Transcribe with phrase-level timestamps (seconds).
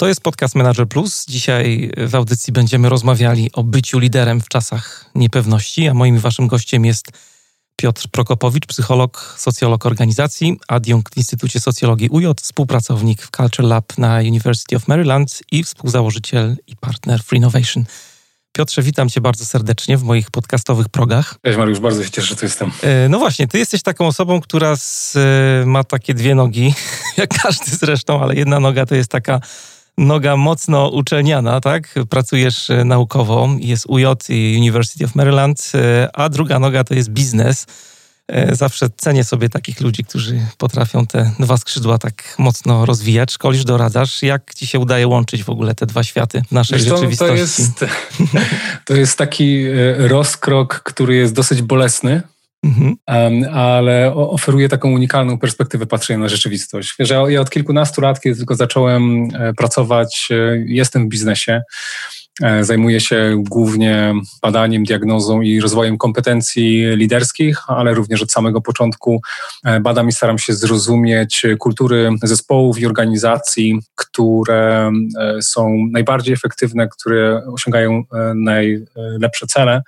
[0.00, 1.24] To jest podcast Manager Plus.
[1.28, 6.84] Dzisiaj w audycji będziemy rozmawiali o byciu liderem w czasach niepewności, a moim waszym gościem
[6.84, 7.06] jest
[7.76, 14.16] Piotr Prokopowicz, psycholog, socjolog organizacji, adiunkt w Instytucie Socjologii UJ, współpracownik w Culture Lab na
[14.18, 17.84] University of Maryland i współzałożyciel i partner Free Innovation.
[18.52, 21.34] Piotrze, witam cię bardzo serdecznie w moich podcastowych progach.
[21.44, 22.70] Cześć Mariusz, bardzo się cieszę, że tu jestem.
[22.82, 26.74] E, no właśnie, ty jesteś taką osobą, która z, e, ma takie dwie nogi,
[27.16, 29.40] jak każdy zresztą, ale jedna noga to jest taka
[30.00, 31.94] noga mocno uczelniana, tak?
[32.08, 37.10] Pracujesz e, naukowo, jest UJ i University of Maryland, e, a druga noga to jest
[37.10, 37.66] biznes.
[38.28, 43.32] E, zawsze cenię sobie takich ludzi, którzy potrafią te dwa skrzydła tak mocno rozwijać.
[43.32, 44.22] Szkolisz, doradzasz.
[44.22, 47.34] Jak ci się udaje łączyć w ogóle te dwa światy w naszej Wiesz, rzeczywistości?
[47.34, 47.84] To jest,
[48.86, 49.64] to jest taki
[49.98, 52.22] rozkrok, który jest dosyć bolesny,
[52.62, 52.96] Mhm.
[53.54, 56.94] ale oferuje taką unikalną perspektywę patrzenia na rzeczywistość.
[56.98, 61.62] Wiesz, ja, od kilkunastu lat, kiedy tylko zacząłem e, pracować, e, jestem w biznesie.
[62.42, 69.20] E, zajmuję się głównie badaniem, diagnozą i rozwojem kompetencji liderskich, ale również od samego początku
[69.80, 74.92] badam i staram się zrozumieć kultury zespołów i organizacji, które
[75.40, 78.02] są najbardziej efektywne, które osiągają
[78.34, 79.82] najlepsze cele.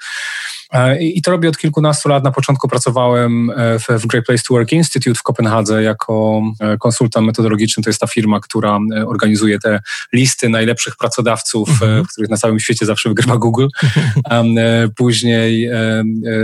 [0.72, 2.24] E, I to robię od kilkunastu lat.
[2.24, 6.78] Na początku pracowałem e, w, w Great Place to Work Institute w Kopenhadze jako e,
[6.78, 7.82] konsultant metodologiczny.
[7.82, 9.80] To jest ta firma, która organizuje te
[10.12, 12.04] listy najlepszych pracodawców, mhm.
[12.04, 13.66] w których na całym świecie zawsze wygrywa Google.
[14.96, 15.68] Później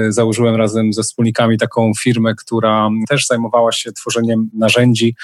[0.08, 5.14] założyłem razem ze wspólnikami taką firmę, która też zajmowała się tworzeniem narzędzi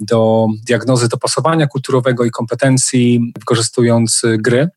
[0.00, 4.68] do diagnozy dopasowania kulturowego i kompetencji, wykorzystując gry.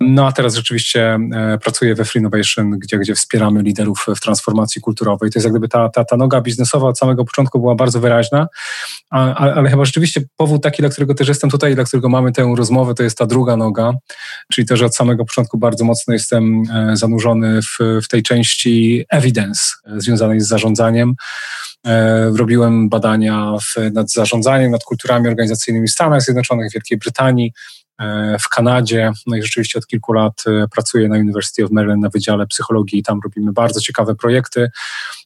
[0.00, 4.80] No a teraz rzeczywiście e, pracuję we Free Innovation, gdzie, gdzie wspieramy liderów w transformacji
[4.80, 5.30] kulturowej.
[5.30, 8.48] To jest jak gdyby ta, ta, ta noga biznesowa od samego początku była bardzo wyraźna,
[9.10, 12.54] a, ale chyba rzeczywiście powód taki, dla którego też jestem tutaj, dla którego mamy tę
[12.56, 13.92] rozmowę, to jest ta druga noga,
[14.52, 19.04] czyli to, że od samego początku bardzo mocno jestem e, zanurzony w, w tej części
[19.10, 21.14] evidence e, związanej z zarządzaniem.
[22.34, 27.52] Robiłem badania w, nad zarządzaniem, nad kulturami organizacyjnymi w Stanach Zjednoczonych, Wielkiej Brytanii,
[28.40, 29.12] w Kanadzie.
[29.26, 32.98] No i rzeczywiście od kilku lat e, pracuję na University of Maryland na Wydziale Psychologii
[32.98, 34.70] i tam robimy bardzo ciekawe projekty,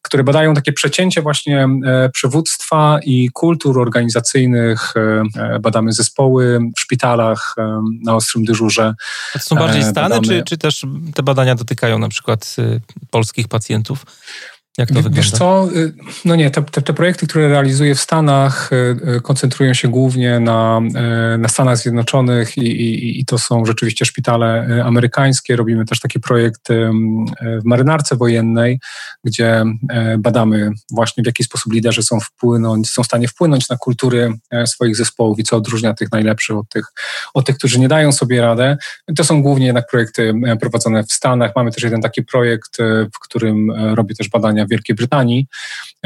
[0.02, 4.94] które badają takie przecięcie właśnie e, przywództwa i kultur organizacyjnych.
[5.60, 7.54] Badamy zespoły w szpitalach
[8.02, 8.94] na ostrym dyżurze.
[9.34, 10.26] A to są bardziej Stany, badamy...
[10.26, 12.56] czy, czy też te badania dotykają na przykład
[13.10, 14.04] polskich pacjentów?
[14.78, 15.16] Jak to wygląda?
[15.16, 18.76] Wiesz co, y, no nie, te, te, te, projekty, które realizuję w Stanach y,
[19.16, 20.80] y, koncentrują się głównie na,
[21.38, 25.56] na Stanach Zjednoczonych i, i, i, to są rzeczywiście szpitale amerykańskie.
[25.56, 26.68] Robimy też taki projekt
[27.42, 28.80] w marynarce wojennej,
[29.24, 29.64] gdzie
[30.18, 34.96] badamy właśnie w jaki sposób liderzy są wpłynąć, są w stanie wpłynąć na kultury swoich
[34.96, 36.86] zespołów i co odróżnia tych najlepszych od tych,
[37.34, 38.76] od tych którzy nie dają sobie radę.
[39.16, 41.52] To są głównie jednak projekty prowadzone w Stanach.
[41.56, 42.78] Mamy też jeden taki projekt,
[43.14, 45.46] w którym robię też badania w Wielkiej Brytanii,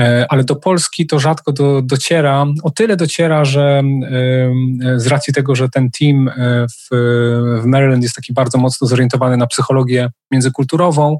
[0.00, 2.46] e, ale do Polski to rzadko do, dociera.
[2.62, 3.82] O tyle dociera, że
[4.96, 6.88] z racji tego, że ten team e, w,
[7.62, 11.18] w Maryland jest taki bardzo mocno zorientowany na psychologię międzykulturową,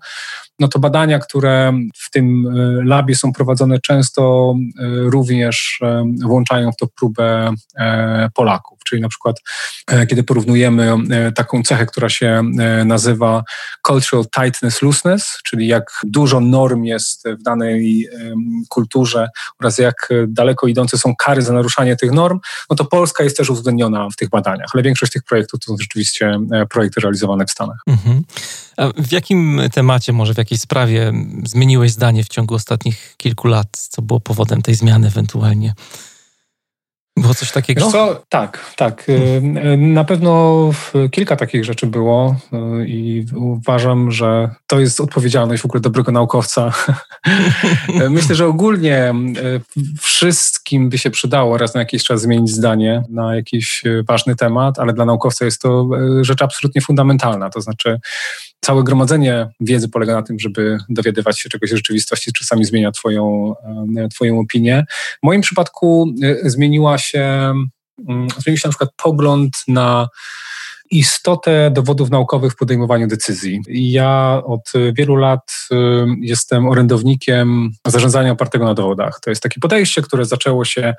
[0.60, 4.54] no to badania, które w tym e, labie są prowadzone często
[5.02, 5.80] również
[6.22, 7.50] włączają w to próbę
[8.34, 9.36] Polaków czyli na przykład
[9.86, 13.44] e, kiedy porównujemy e, taką cechę, która się e, nazywa
[13.86, 18.08] cultural tightness looseness, czyli jak dużo norm jest w danej
[18.68, 19.28] kulturze
[19.60, 22.40] oraz jak daleko idące są kary za naruszanie tych norm,
[22.70, 25.76] no to Polska jest też uwzględniona w tych badaniach, ale większość tych projektów to są
[25.80, 26.40] rzeczywiście
[26.70, 27.78] projekty realizowane w Stanach.
[27.86, 28.24] Mhm.
[28.96, 31.12] W jakim temacie, może w jakiej sprawie
[31.44, 33.68] zmieniłeś zdanie w ciągu ostatnich kilku lat?
[33.72, 35.74] Co było powodem tej zmiany ewentualnie?
[37.20, 37.90] Było coś takiego?
[37.90, 38.22] co?
[38.28, 39.06] Tak, tak.
[39.06, 39.92] Hmm.
[39.92, 40.70] Na pewno
[41.10, 46.72] kilka takich rzeczy było y, i uważam, że to jest odpowiedzialność w ogóle dobrego naukowca.
[48.10, 49.14] Myślę, że ogólnie
[50.00, 54.92] wszystkim by się przydało raz na jakiś czas zmienić zdanie na jakiś ważny temat, ale
[54.92, 55.88] dla naukowca jest to
[56.22, 57.50] rzecz absolutnie fundamentalna.
[57.50, 58.00] To znaczy,
[58.60, 63.54] całe gromadzenie wiedzy polega na tym, żeby dowiadywać się czegoś w rzeczywistości, czasami zmienia twoją,
[64.10, 64.84] twoją opinię.
[65.22, 67.52] W moim przypadku zmieniła się,
[68.08, 70.08] mm, zmienił się na przykład pogląd na
[70.90, 73.60] istotę dowodów naukowych w podejmowaniu decyzji.
[73.68, 75.76] Ja od wielu lat y,
[76.20, 79.20] jestem orędownikiem zarządzania opartego na dowodach.
[79.22, 80.94] To jest takie podejście, które zaczęło się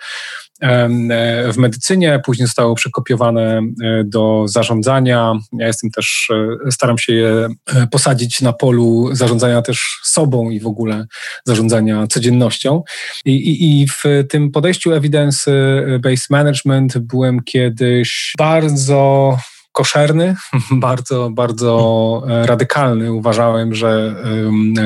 [1.53, 5.33] w medycynie, później zostało przekopiowane e, do zarządzania.
[5.53, 6.31] Ja jestem też,
[6.67, 11.05] e, staram się je e, posadzić na polu zarządzania też sobą i w ogóle
[11.45, 12.83] zarządzania codziennością.
[13.25, 19.37] I, i, i w tym podejściu evidence-based management byłem kiedyś bardzo
[19.71, 20.35] koszerny,
[20.71, 23.13] bardzo, bardzo radykalny.
[23.13, 24.15] Uważałem, że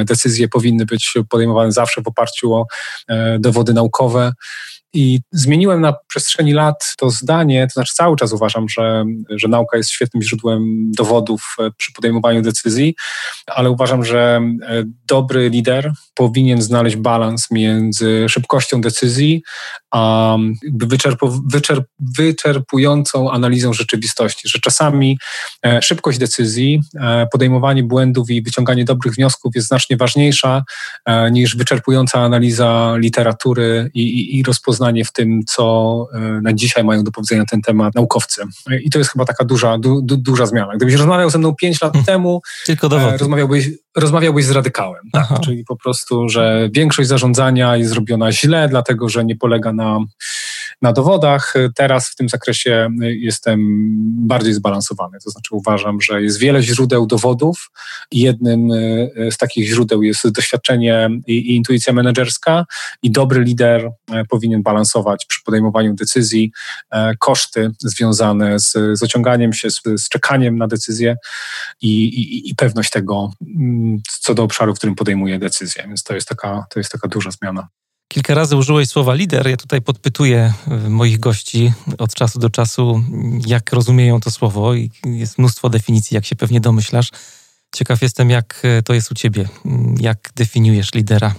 [0.05, 2.65] decyzje powinny być podejmowane zawsze w oparciu o
[3.39, 4.31] dowody naukowe.
[4.93, 9.77] I zmieniłem na przestrzeni lat to zdanie, to znaczy cały czas uważam, że, że nauka
[9.77, 12.95] jest świetnym źródłem dowodów e, przy podejmowaniu decyzji,
[13.47, 19.43] ale uważam, że e, dobry lider powinien znaleźć balans między szybkością decyzji
[19.91, 20.37] a
[20.73, 21.19] wyczerp,
[22.17, 25.17] wyczerpującą analizą rzeczywistości, że czasami
[25.65, 26.81] e, szybkość decyzji,
[27.31, 30.63] podejmowanie błędów i wyciąganie dobrych wniosków jest znacznie ważniejsza
[31.31, 37.03] niż wyczerpująca analiza literatury i, i, i rozpoznanie w tym, co e, na dzisiaj mają
[37.03, 38.43] do powiedzenia na ten temat naukowcy.
[38.83, 40.75] I to jest chyba taka duża, du, du, duża zmiana.
[40.75, 42.05] Gdybyś rozmawiał ze mną pięć lat hmm.
[42.05, 43.17] temu, Tylko dowody.
[43.17, 45.01] rozmawiałbyś, rozmawiałbyś z radykałem.
[45.11, 45.27] Tak?
[45.45, 49.99] Czyli po prostu, że większość zarządzania jest zrobiona źle, dlatego że nie polega na,
[50.83, 51.53] na dowodach.
[51.75, 53.59] Teraz w tym zakresie jestem
[54.27, 55.17] bardziej zbalansowany.
[55.23, 57.71] To znaczy uważam, że jest wiele źródeł dowodów
[58.11, 62.65] jednym e, z takich źródeł jest doświadczenie i, i intuicja menedżerska
[63.03, 66.51] i dobry lider e, powinien balansować przy podejmowaniu decyzji
[66.91, 71.15] e, koszty związane z zaciąganiem się, z, z czekaniem na decyzję
[71.81, 75.83] i, i, i pewność tego, mm, co do obszaru, w którym podejmuje decyzję.
[75.87, 77.67] Więc to jest taka, to jest taka duża zmiana.
[78.07, 79.47] Kilka razy użyłeś słowa lider.
[79.47, 83.03] Ja tutaj podpytuję e, moich gości od czasu do czasu,
[83.45, 87.09] jak rozumieją to słowo i jest mnóstwo definicji, jak się pewnie domyślasz.
[87.75, 89.49] Ciekaw jestem, jak e, to jest u ciebie.
[89.99, 91.35] Jak definiujesz lidera?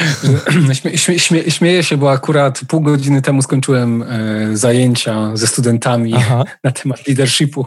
[0.94, 6.44] Śmie, śmie, śmieję się, bo akurat pół godziny temu skończyłem e, zajęcia ze studentami Aha.
[6.64, 7.60] na temat leadershipu.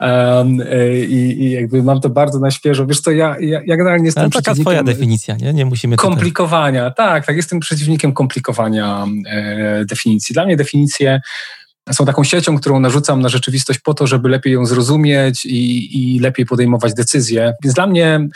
[0.00, 2.86] um, e, i, jakby mam to bardzo na świeżo.
[2.86, 5.52] Wiesz co, ja, ja, ja generalnie jestem to taka twoja definicja, nie?
[5.52, 7.06] Nie musimy Komplikowania, tutaj...
[7.06, 7.36] tak, tak.
[7.36, 10.32] Jestem przeciwnikiem komplikowania e, definicji.
[10.32, 11.20] Dla mnie definicje
[11.92, 16.20] są taką siecią, którą narzucam na rzeczywistość po to, żeby lepiej ją zrozumieć i, i
[16.20, 17.54] lepiej podejmować decyzje.
[17.64, 18.28] Więc dla mnie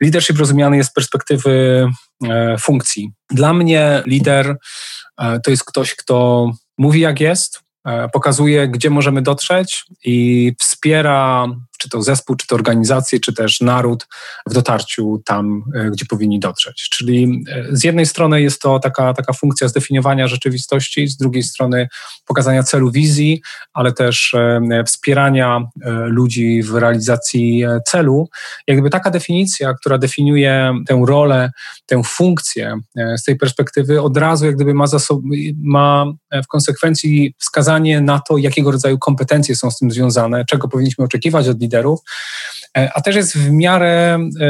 [0.00, 1.86] leadership rozumiany jest z perspektywy
[2.24, 3.10] e, funkcji.
[3.30, 4.56] Dla mnie lider
[5.18, 11.46] e, to jest ktoś, kto mówi jak jest, e, pokazuje, gdzie możemy dotrzeć i wspiera
[11.82, 14.06] czy to zespół, czy to organizację, czy też naród
[14.46, 16.88] w dotarciu tam, e, gdzie powinni dotrzeć.
[16.90, 21.88] Czyli e, z jednej strony jest to taka, taka funkcja zdefiniowania rzeczywistości, z drugiej strony
[22.26, 23.42] pokazania celu wizji,
[23.72, 25.60] ale też e, wspierania
[26.06, 28.28] ludzi w realizacji celu.
[28.66, 31.50] Jakby taka definicja, która definiuje tę rolę,
[31.86, 32.78] tę funkcję
[33.16, 34.86] z tej perspektywy od razu jak gdyby ma,
[35.56, 36.06] ma
[36.44, 41.48] w konsekwencji wskazanie na to, jakiego rodzaju kompetencje są z tym związane, czego powinniśmy oczekiwać
[41.48, 44.48] od liderów, e, a też jest w miarę e,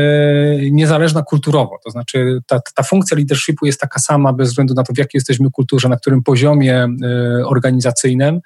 [0.71, 1.79] niezależna kulturowo.
[1.85, 5.19] To znaczy ta, ta funkcja leadershipu jest taka sama bez względu na to, w jakiej
[5.19, 8.41] jesteśmy kulturze, na którym poziomie e, organizacyjnym.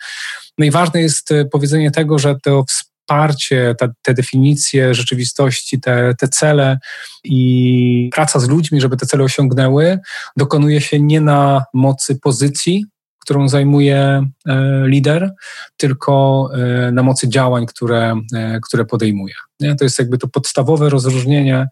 [0.59, 6.29] No i ważne jest powiedzenie tego, że to wsparcie, te, te definicje rzeczywistości, te, te
[6.29, 6.79] cele
[7.25, 9.99] i praca z ludźmi, żeby te cele osiągnęły,
[10.37, 12.85] dokonuje się nie na mocy pozycji,
[13.27, 13.99] którą zajmuje
[14.47, 15.35] e, lider,
[15.77, 19.35] tylko e, na mocy działań, które, e, które podejmuje.
[19.79, 21.69] To jest jakby to podstawowe rozróżnienie,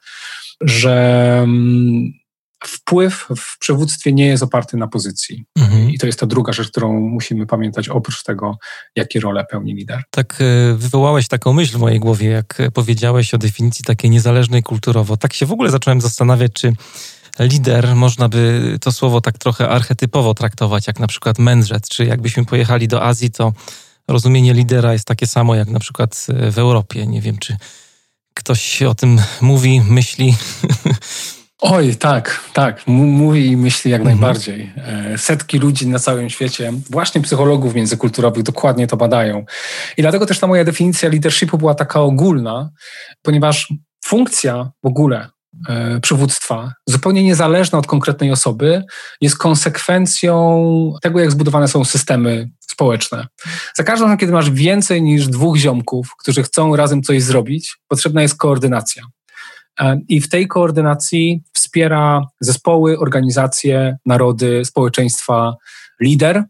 [0.61, 2.12] że mm,
[2.64, 5.44] wpływ w przywództwie nie jest oparty na pozycji.
[5.58, 5.90] Mhm.
[5.90, 8.58] I to jest ta druga rzecz, którą musimy pamiętać, oprócz tego,
[8.96, 10.02] jakie role pełni lider.
[10.11, 10.42] Tak,
[10.75, 15.16] wywołałeś taką myśl w mojej głowie, jak powiedziałeś o definicji takiej niezależnej kulturowo.
[15.16, 16.73] Tak się w ogóle zacząłem zastanawiać, czy
[17.38, 22.45] lider, można by to słowo tak trochę archetypowo traktować, jak na przykład mędrzec, czy jakbyśmy
[22.45, 23.53] pojechali do Azji, to
[24.09, 27.07] rozumienie lidera jest takie samo jak na przykład w Europie.
[27.07, 27.57] Nie wiem, czy
[28.35, 30.35] ktoś o tym mówi, myśli.
[31.61, 32.87] Oj, tak, tak.
[32.87, 34.21] mówi i myśli jak mhm.
[34.21, 34.73] najbardziej.
[34.76, 39.45] E, setki ludzi na całym świecie, właśnie psychologów międzykulturowych, dokładnie to badają.
[39.97, 42.71] I dlatego też ta moja definicja leadershipu była taka ogólna,
[43.23, 43.73] ponieważ
[44.05, 45.31] funkcja w ogóle
[46.02, 48.82] przywództwa, zupełnie niezależna od konkretnej osoby,
[49.20, 53.26] jest konsekwencją tego, jak zbudowane są systemy społeczne.
[53.75, 58.23] Za każdym razem, kiedy masz więcej niż dwóch ziomków, którzy chcą razem coś zrobić, potrzebna
[58.23, 59.02] jest koordynacja.
[59.80, 65.54] E, I w tej koordynacji wspiera zespoły, organizacje, narody, społeczeństwa
[66.00, 66.44] lider.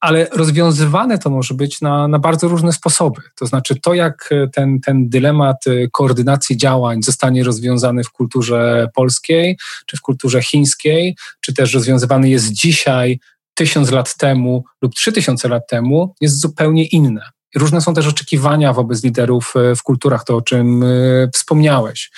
[0.00, 3.20] Ale rozwiązywane to może być na, na bardzo różne sposoby.
[3.38, 9.96] To znaczy to, jak ten, ten dylemat koordynacji działań zostanie rozwiązany w kulturze polskiej, czy
[9.96, 13.20] w kulturze chińskiej, czy też rozwiązywany jest dzisiaj
[13.54, 17.30] tysiąc lat temu lub trzy tysiące lat temu, jest zupełnie inne.
[17.56, 20.86] Różne są też oczekiwania wobec liderów e, w kulturach, to o czym e,
[21.34, 22.10] wspomniałeś.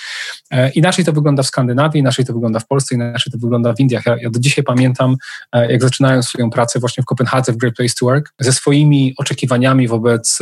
[0.51, 3.79] E, inaczej to wygląda w Skandynawii, inaczej to wygląda w Polsce, inaczej to wygląda w
[3.79, 4.05] Indiach.
[4.05, 5.15] Ja, do dzisiaj pamiętam,
[5.53, 9.87] jak zaczynałem swoją pracę właśnie w Kopenhadze w Great Place to Work, ze swoimi oczekiwaniami
[9.87, 10.39] wobec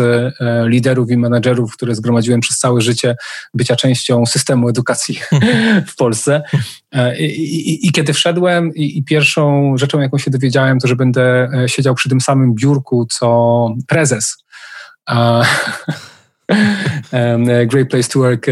[0.65, 3.15] liderów i menedżerów, które zgromadziłem przez całe życie
[3.53, 5.19] bycia częścią systemu edukacji
[5.91, 6.41] w Polsce.
[7.19, 11.49] I, i, I, kiedy wszedłem i, i, pierwszą rzeczą, jaką się dowiedziałem, to, że będę
[11.67, 14.37] siedział przy tym samym biurku, co prezes
[17.67, 18.47] Great Place to Work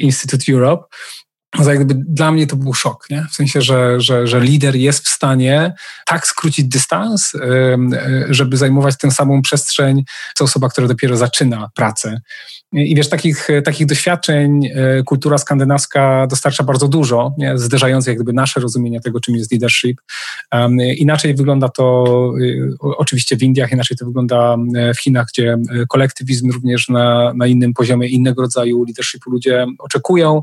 [0.00, 0.84] Institute Europe.
[1.66, 3.26] Jakby dla mnie to był szok, nie?
[3.30, 5.74] w sensie, że, że, że lider jest w stanie
[6.06, 7.32] tak skrócić dystans,
[8.28, 12.20] żeby zajmować tę samą przestrzeń, co osoba, która dopiero zaczyna pracę.
[12.72, 17.58] I wiesz, takich, takich doświadczeń e, kultura skandynawska dostarcza bardzo dużo, nie?
[17.58, 20.00] zderzających jak gdyby nasze rozumienie tego, czym jest leadership.
[20.52, 22.04] Um, inaczej wygląda to
[22.40, 27.32] y, oczywiście w Indiach, inaczej to wygląda e, w Chinach, gdzie e, kolektywizm również na,
[27.34, 30.42] na innym poziomie, innego rodzaju leadershipu ludzie oczekują.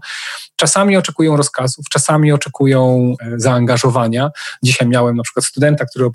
[0.56, 4.30] Czasami oczekują rozkazów, czasami oczekują zaangażowania.
[4.64, 6.10] Dzisiaj miałem na przykład studenta, który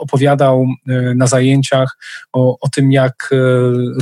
[0.00, 0.66] opowiadał
[1.14, 1.96] na zajęciach
[2.32, 3.30] o, o tym, jak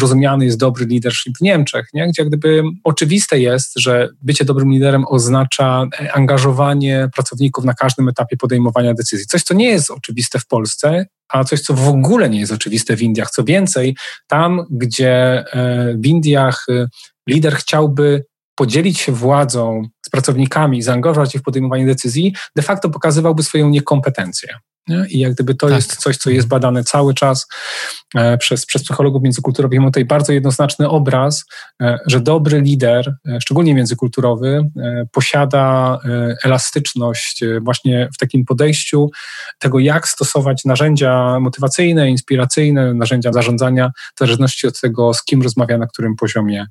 [0.00, 2.08] rozumiany jest dobry lider leadership w Niemczech, nie?
[2.08, 8.94] gdzie gdyby oczywiste jest, że bycie dobrym liderem oznacza angażowanie pracowników na każdym etapie podejmowania
[8.94, 9.26] decyzji.
[9.26, 12.96] Coś, co nie jest oczywiste w Polsce, a coś, co w ogóle nie jest oczywiste
[12.96, 13.30] w Indiach.
[13.30, 16.86] Co więcej, tam, gdzie e, w Indiach e,
[17.28, 19.82] lider chciałby podzielić się władzą
[20.14, 24.48] pracownikami, zaangażować ich w podejmowanie decyzji, de facto pokazywałby swoją niekompetencję.
[24.88, 25.06] Nie?
[25.08, 25.76] I jak gdyby to tak.
[25.76, 27.46] jest coś, co jest badane cały czas
[28.14, 29.78] e, przez, przez psychologów międzykulturowych.
[29.78, 31.44] Mamy tutaj bardzo jednoznaczny obraz,
[31.82, 34.70] e, że dobry lider, e, szczególnie międzykulturowy,
[35.12, 35.98] posiada
[36.44, 39.10] elastyczność właśnie w takim podejściu
[39.58, 45.78] tego, jak stosować narzędzia motywacyjne, inspiracyjne, narzędzia zarządzania, w zależności od tego, z kim rozmawia
[45.78, 46.66] na którym poziomie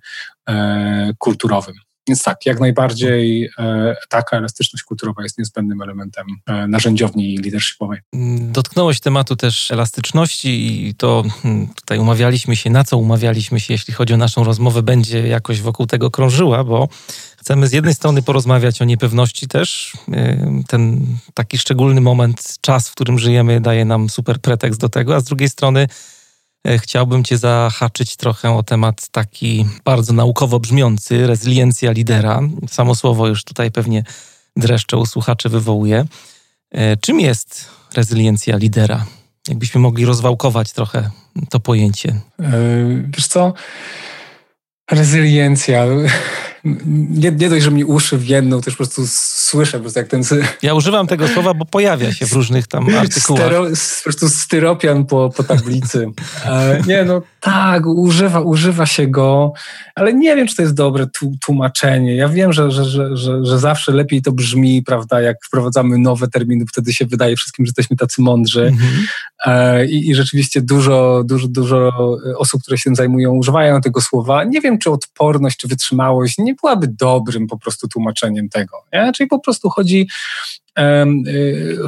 [1.17, 1.75] kulturowym.
[2.07, 7.99] Więc tak, jak najbardziej e, taka elastyczność kulturowa jest niezbędnym elementem e, narzędziowni leadershipowej.
[8.39, 13.93] Dotknąłeś tematu też elastyczności i to hmm, tutaj umawialiśmy się, na co umawialiśmy się, jeśli
[13.93, 16.89] chodzi o naszą rozmowę, będzie jakoś wokół tego krążyła, bo
[17.37, 19.93] chcemy z jednej strony porozmawiać o niepewności też.
[20.11, 25.15] E, ten taki szczególny moment, czas, w którym żyjemy, daje nam super pretekst do tego,
[25.15, 25.87] a z drugiej strony
[26.77, 32.41] chciałbym Cię zahaczyć trochę o temat taki bardzo naukowo brzmiący, rezyliencja lidera.
[32.69, 34.03] Samo słowo już tutaj pewnie
[34.55, 36.05] dreszcze u słuchaczy wywołuje.
[36.71, 39.05] E, czym jest rezyliencja lidera?
[39.47, 41.09] Jakbyśmy mogli rozwałkować trochę
[41.49, 42.21] to pojęcie.
[42.39, 42.53] E,
[43.17, 43.53] wiesz co?
[44.91, 45.85] Rezyliencja
[47.09, 49.07] nie, nie dość, że mi uszy jedną, też po prostu
[49.53, 50.23] słyszę po prostu jak ten...
[50.61, 53.41] Ja używam tego słowa, bo pojawia się w różnych tam artykułach.
[53.41, 56.11] Stero, po prostu styropian po, po tablicy.
[56.45, 59.53] E, nie, no tak, używa, używa się go,
[59.95, 61.07] ale nie wiem, czy to jest dobre
[61.45, 62.15] tłumaczenie.
[62.15, 66.65] Ja wiem, że, że, że, że, zawsze lepiej to brzmi, prawda, jak wprowadzamy nowe terminy,
[66.67, 68.65] wtedy się wydaje wszystkim, że jesteśmy tacy mądrzy.
[68.65, 69.05] Mhm.
[69.45, 74.43] E, I, I rzeczywiście dużo, dużo, dużo osób, które się tym zajmują, używają tego słowa.
[74.43, 78.77] Nie wiem, czy odporność, czy wytrzymałość, nie byłaby dobrym po prostu tłumaczeniem tego.
[78.93, 79.11] Nie?
[79.15, 80.07] Czyli po prostu chodzi,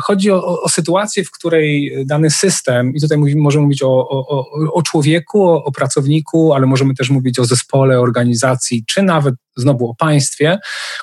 [0.01, 4.45] chodzi o, o, sytuację, w której dany system, i tutaj mówimy, możemy mówić o, o,
[4.73, 9.95] o człowieku, o, pracowniku, ale możemy też mówić o zespole, organizacji, czy nawet znowu o
[9.95, 10.59] państwie,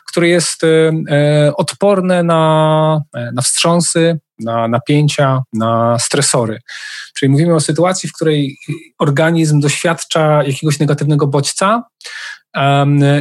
[0.09, 3.03] które jest y, y, odporne na,
[3.35, 6.59] na wstrząsy, na napięcia, na stresory.
[7.15, 8.57] Czyli mówimy o sytuacji, w której
[8.99, 11.85] organizm doświadcza jakiegoś negatywnego bodźca,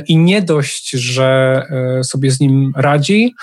[0.07, 1.61] i nie dość, że
[2.03, 3.33] sobie z nim radzi,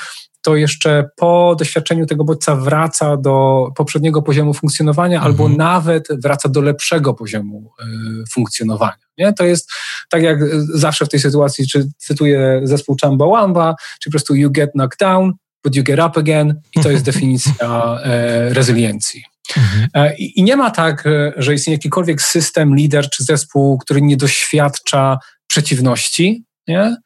[0.42, 5.32] to jeszcze po doświadczeniu tego bodźca wraca do poprzedniego poziomu funkcjonowania mhm.
[5.32, 7.84] albo nawet wraca do lepszego poziomu e,
[8.32, 9.08] funkcjonowania.
[9.18, 9.32] Nie?
[9.32, 9.70] To jest
[10.10, 10.38] tak jak
[10.74, 14.98] zawsze w tej sytuacji, czy cytuję zespół Chamba Wamba, czy po prostu you get knocked
[14.98, 15.32] down,
[15.64, 19.22] but you get up again i to jest definicja e, rezyliencji.
[19.56, 20.12] Mhm.
[20.18, 21.04] I nie ma tak,
[21.36, 26.44] że istnieje jakikolwiek system, lider czy zespół, który nie doświadcza przeciwności.
[26.68, 26.96] Nie?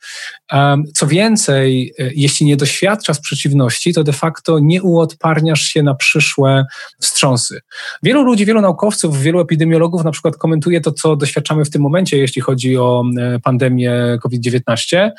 [0.95, 6.64] Co więcej, e, jeśli nie doświadczasz przeciwności, to de facto nie uodparniasz się na przyszłe
[7.00, 7.61] wstrząsy.
[8.02, 12.19] Wielu ludzi, wielu naukowców, wielu epidemiologów na przykład komentuje to, co doświadczamy w tym momencie,
[12.19, 15.12] jeśli chodzi o e, pandemię COVID-19, e,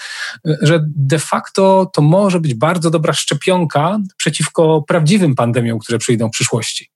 [0.62, 6.31] że de facto to może być bardzo dobra szczepionka przeciwko prawdziwym pandemiom, które przyjdą w
[6.31, 6.89] przyszłości.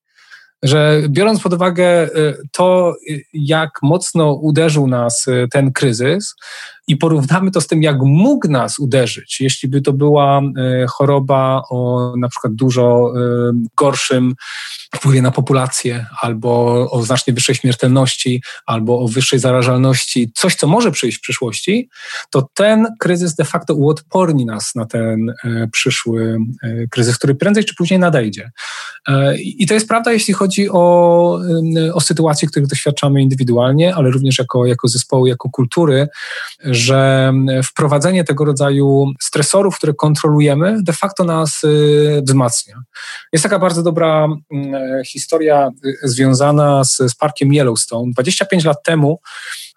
[0.63, 2.09] że biorąc pod uwagę
[2.51, 2.95] to,
[3.33, 6.35] jak mocno uderzył nas ten kryzys,
[6.87, 11.61] i porównamy to z tym, jak mógł nas uderzyć, jeśli by to była e, choroba
[11.69, 13.19] o na przykład dużo e,
[13.77, 14.35] gorszym
[14.95, 20.91] wpływie na populację, albo o znacznie wyższej śmiertelności, albo o wyższej zarażalności, coś, co może
[20.91, 21.89] przyjść w przyszłości,
[22.29, 26.37] to ten kryzys de facto uodporni nas na ten e, przyszły
[26.91, 28.51] kryzys, który prędzej czy później nadejdzie.
[29.37, 31.39] I to jest prawda, jeśli chodzi o,
[31.93, 36.07] o sytuacje, których doświadczamy indywidualnie, ale również jako, jako zespoły, jako kultury,
[36.77, 42.75] że wprowadzenie tego rodzaju stresorów, które kontrolujemy, de facto nas y, wzmacnia.
[43.33, 48.11] Jest taka bardzo dobra mm, historia y, związana z, z parkiem Yellowstone.
[48.11, 49.19] 25 lat temu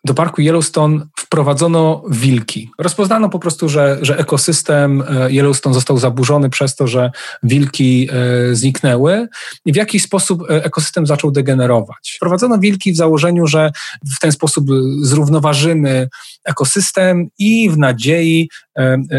[0.04, 2.70] do parku Yellowstone wprowadzono wilki.
[2.78, 7.10] Rozpoznano po prostu, że, że ekosystem e, Yellowstone został zaburzony przez to, że
[7.42, 9.28] wilki e, zniknęły
[9.64, 12.12] i w jakiś sposób e, ekosystem zaczął degenerować.
[12.16, 13.70] Wprowadzono wilki w założeniu, że
[14.16, 14.66] w ten sposób
[15.02, 16.08] zrównoważymy
[16.44, 18.48] ekosystem i w nadziei,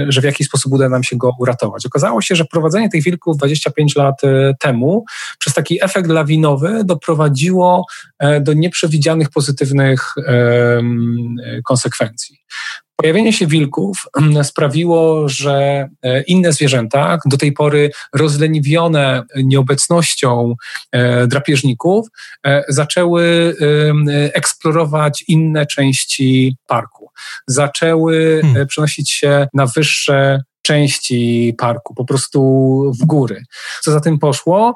[0.07, 1.85] że w jakiś sposób uda nam się go uratować.
[1.85, 4.21] Okazało się, że wprowadzenie tych wilków 25 lat
[4.59, 5.05] temu
[5.39, 7.85] przez taki efekt lawinowy doprowadziło
[8.41, 10.13] do nieprzewidzianych pozytywnych
[11.63, 12.37] konsekwencji.
[13.01, 13.97] Pojawienie się wilków
[14.43, 20.55] sprawiło, że e, inne zwierzęta, do tej pory rozleniwione nieobecnością
[20.91, 22.07] e, drapieżników,
[22.45, 23.55] e, zaczęły
[24.33, 27.09] eksplorować inne części parku.
[27.47, 28.67] Zaczęły hmm.
[28.67, 32.41] przenosić się na wyższe części parku, po prostu
[33.01, 33.43] w góry.
[33.83, 34.75] Co za tym poszło?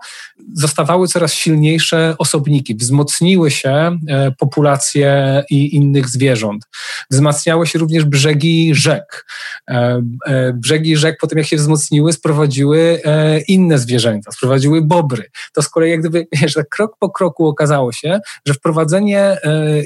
[0.53, 6.67] Zostawały coraz silniejsze osobniki, wzmocniły się e, populacje i innych zwierząt.
[7.11, 9.25] Wzmacniały się również brzegi rzek.
[9.69, 13.01] E, e, brzegi rzek, po tym jak się wzmocniły, sprowadziły
[13.47, 15.29] inne zwierzęta, sprowadziły bobry.
[15.53, 19.37] To z kolei jak gdyby, wiesz, krok po kroku okazało się, że wprowadzenie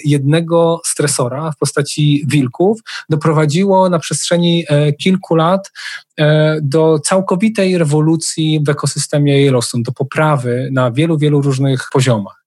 [0.06, 2.80] jednego stresora w postaci wilków
[3.10, 4.66] doprowadziło na przestrzeni
[5.00, 5.72] kilku lat
[6.62, 12.40] do całkowitej rewolucji w ekosystemie Yellowstone, do poprawy na wielu, wielu różnych poziomach.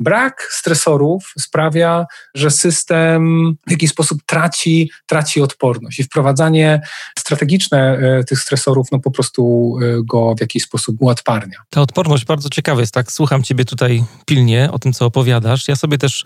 [0.00, 6.80] Brak stresorów sprawia, że system w jakiś sposób traci, traci odporność i wprowadzanie
[7.18, 11.58] strategiczne e, tych stresorów no po prostu e, go w jakiś sposób uodparnia.
[11.70, 15.68] Ta odporność bardzo ciekawa jest, tak słucham ciebie tutaj pilnie o tym, co opowiadasz.
[15.68, 16.24] Ja sobie też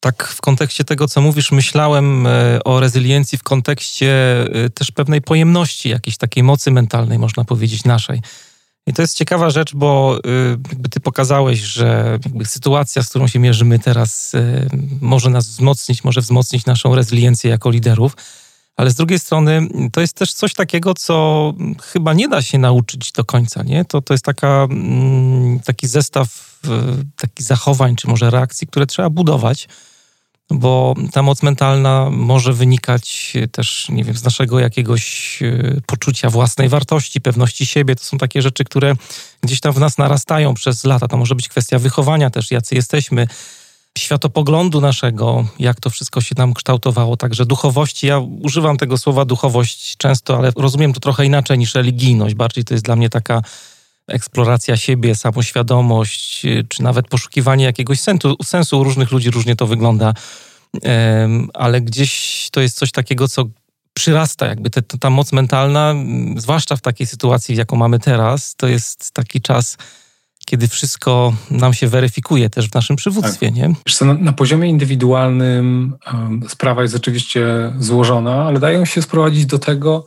[0.00, 5.22] tak w kontekście tego, co mówisz, myślałem e, o rezyliencji w kontekście e, też pewnej
[5.22, 8.20] pojemności, jakiejś takiej mocy mentalnej, można powiedzieć, naszej.
[8.86, 13.38] I to jest ciekawa rzecz, bo e, jakby ty pokazałeś, że sytuacja, z którą się
[13.38, 14.32] mierzymy teraz,
[15.00, 18.16] może nas wzmocnić, może wzmocnić naszą rezyliencję jako liderów,
[18.76, 23.12] ale z drugiej strony to jest też coś takiego, co chyba nie da się nauczyć
[23.12, 23.84] do końca, nie?
[23.84, 26.45] To, to jest taka, mm, taki zestaw
[27.16, 29.68] takich zachowań, czy może reakcji, które trzeba budować
[30.50, 36.68] bo ta moc mentalna może wynikać też, nie wiem, z naszego jakiegoś e, poczucia własnej
[36.68, 37.96] wartości, pewności siebie.
[37.96, 38.94] To są takie rzeczy, które
[39.42, 41.08] gdzieś tam w nas narastają przez lata.
[41.08, 43.28] To może być kwestia wychowania też, jacy jesteśmy,
[43.98, 48.06] światopoglądu naszego, jak to wszystko się nam kształtowało, także duchowości.
[48.06, 52.34] Ja używam tego słowa duchowość często, ale rozumiem to trochę inaczej niż religijność.
[52.34, 53.42] Bardziej to jest dla mnie taka
[54.08, 58.36] eksploracja siebie, samoświadomość, y, czy nawet poszukiwanie jakiegoś sensu.
[58.44, 60.14] sensu u różnych ludzi różnie to wygląda,
[61.54, 63.44] ale gdzieś to jest coś takiego, co
[63.96, 65.94] przyrasta, jakby te, ta moc mentalna,
[66.36, 69.76] zwłaszcza w takiej sytuacji, jaką mamy teraz, to jest taki czas,
[70.46, 73.56] kiedy wszystko nam się weryfikuje też w naszym przywództwie, tak.
[73.56, 73.74] nie?
[73.92, 79.58] Co, na, na, poziomie indywidualnym um, sprawa jest oczywiście złożona, ale dają się sprowadzić do
[79.58, 80.04] tego,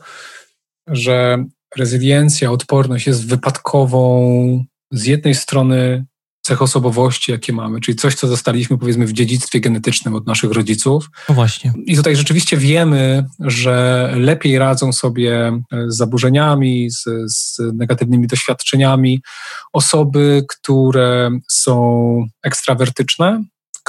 [0.86, 1.44] że
[1.76, 6.04] rezyliencja, odporność jest wypadkową z jednej strony
[6.42, 11.10] cech osobowości, jakie mamy, czyli coś, co zostaliśmy powiedzmy w dziedzictwie genetycznym od naszych rodziców.
[11.28, 11.72] No właśnie.
[11.86, 19.22] I tutaj rzeczywiście wiemy, że lepiej radzą sobie z zaburzeniami, z, z negatywnymi doświadczeniami
[19.72, 23.44] osoby, które są ekstrawertyczne,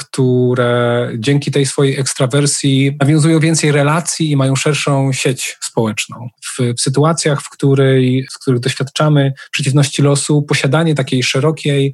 [0.05, 6.29] które dzięki tej swojej ekstrawersji nawiązują więcej relacji i mają szerszą sieć społeczną.
[6.43, 11.93] W, w sytuacjach, w, której, których doświadczamy przeciwności losu, posiadanie takiej szerokiej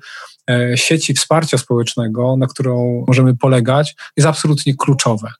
[0.49, 5.31] e, sieci wsparcia społecznego, na którą możemy polegać, jest absolutnie kluczowe.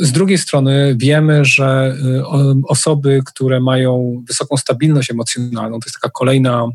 [0.00, 2.22] Z drugiej strony wiemy, że y,
[2.68, 6.68] osoby, które mają wysoką stabilność emocjonalną, to jest taka kolejna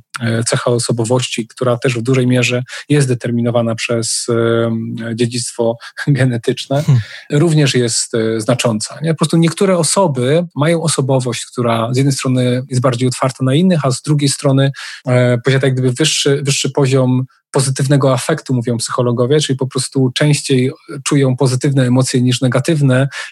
[0.47, 4.27] cecha osobowości, która też w dużej mierze jest determinowana przez
[5.15, 7.01] dziedzictwo genetyczne, hmm.
[7.31, 8.99] również jest znacząca.
[9.01, 9.13] Nie?
[9.13, 13.79] Po prostu niektóre osoby mają osobowość, która z jednej strony jest bardziej otwarta na innych,
[13.83, 14.71] a z drugiej strony
[15.45, 20.71] posiada jak gdyby wyższy, wyższy poziom pozytywnego afektu, mówią psychologowie, czyli po prostu częściej
[21.03, 22.48] czują pozytywne emocje niż negatywne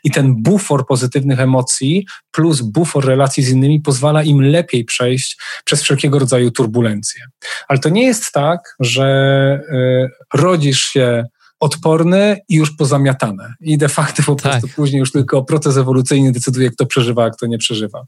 [0.03, 5.83] i ten bufor pozytywnych emocji plus bufor relacji z innymi pozwala im lepiej przejść przez
[5.83, 7.21] wszelkiego rodzaju turbulencje.
[7.67, 11.25] Ale to nie jest tak, że y, rodzisz się
[11.59, 13.53] odporny i już pozamiatane.
[13.61, 14.51] I de facto po tak.
[14.51, 18.05] prostu później już tylko proces ewolucyjny decyduje, kto przeżywa, a kto nie przeżywa.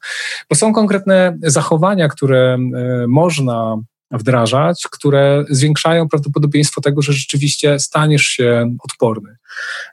[0.49, 2.57] Bo są konkretne zachowania, które
[3.03, 3.77] y, można
[4.11, 9.35] wdrażać, które zwiększają prawdopodobieństwo tego, że rzeczywiście staniesz się odporny.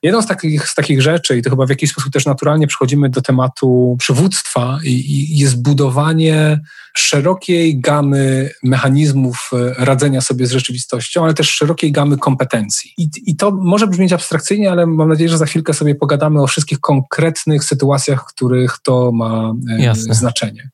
[0.03, 3.11] Jedną z takich, z takich rzeczy, i to chyba w jakiś sposób też naturalnie przechodzimy
[3.11, 6.61] do tematu przywództwa, i, i jest budowanie
[6.97, 12.93] szerokiej gamy mechanizmów e, radzenia sobie z rzeczywistością, ale też szerokiej gamy kompetencji.
[12.99, 16.47] I, I to może brzmieć abstrakcyjnie, ale mam nadzieję, że za chwilkę sobie pogadamy o
[16.47, 20.15] wszystkich konkretnych sytuacjach, w których to ma e, Jasne.
[20.15, 20.71] znaczenie.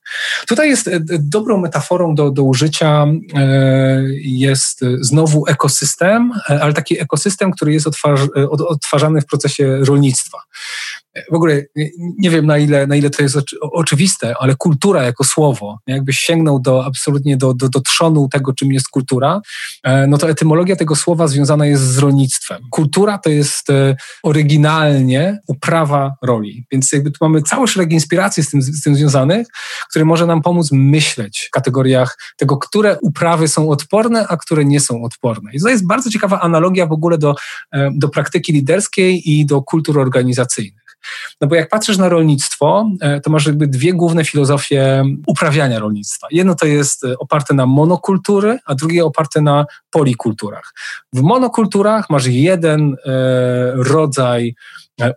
[0.47, 3.05] Tutaj jest e, dobrą metaforą do, do użycia
[4.21, 7.87] jest znowu ekosystem, ale taki ekosystem, który jest
[8.73, 10.37] odtwarzany w procesie rolnictwa
[11.31, 15.79] w ogóle nie wiem na ile, na ile to jest oczywiste, ale kultura jako słowo,
[15.87, 19.41] jakbyś sięgnął do absolutnie do, do, do trzonu tego, czym jest kultura,
[19.83, 22.61] e, no to etymologia tego słowa związana jest z rolnictwem.
[22.71, 28.49] Kultura to jest e, oryginalnie uprawa roli, więc jakby tu mamy cały szereg inspiracji z
[28.49, 29.47] tym, z tym związanych,
[29.89, 34.79] który może nam pomóc myśleć w kategoriach tego, które uprawy są odporne, a które nie
[34.79, 35.51] są odporne.
[35.53, 37.35] I to jest bardzo ciekawa analogia w ogóle do,
[37.71, 40.82] e, do praktyki liderskiej i do kultur organizacyjnych.
[41.41, 46.27] No bo jak patrzysz na rolnictwo, e, to masz jakby dwie główne filozofie uprawiania rolnictwa.
[46.31, 50.73] Jedno to jest e, oparte na monokultury, a drugie oparte na polikulturach.
[51.13, 54.55] W monokulturach masz jeden e, rodzaj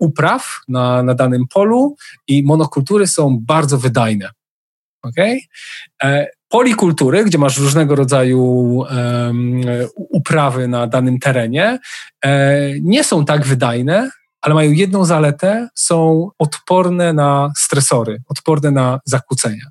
[0.01, 1.97] upraw na, na danym polu
[2.29, 4.31] i monokultury są bardzo wydajne.
[5.03, 5.39] Okay?
[6.49, 9.61] Polikultury, gdzie masz różnego rodzaju um,
[9.97, 11.79] uprawy na danym terenie,
[12.83, 19.65] nie są tak wydajne, ale mają jedną zaletę, są odporne na stresory, odporne na zakłócenia.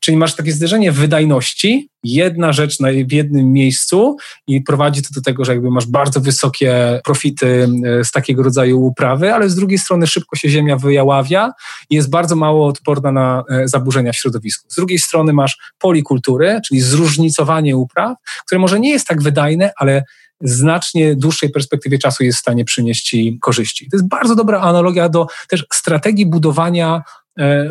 [0.00, 5.44] Czyli masz takie zderzenie wydajności, jedna rzecz w jednym miejscu i prowadzi to do tego,
[5.44, 10.06] że jakby masz bardzo wysokie profity e, z takiego rodzaju uprawy, ale z drugiej strony
[10.06, 11.52] szybko się ziemia wyjaławia
[11.90, 14.70] i jest bardzo mało odporna na e, zaburzenia w środowisku.
[14.70, 20.04] Z drugiej strony masz polikultury, czyli zróżnicowanie upraw, które może nie jest tak wydajne, ale
[20.42, 23.90] znacznie dłuższej perspektywie czasu jest w stanie przynieść Ci korzyści.
[23.90, 27.02] To jest bardzo dobra analogia do też strategii budowania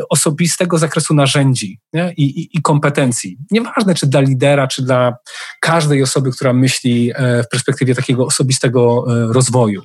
[0.10, 1.80] osobistego zakresu narzędzi
[2.17, 3.38] I, i, i, kompetencji.
[3.52, 5.15] Nieważne, czy dla lidera, czy dla
[5.60, 9.82] każdej osoby, która myśli e, w perspektywie takiego osobistego e, rozwoju.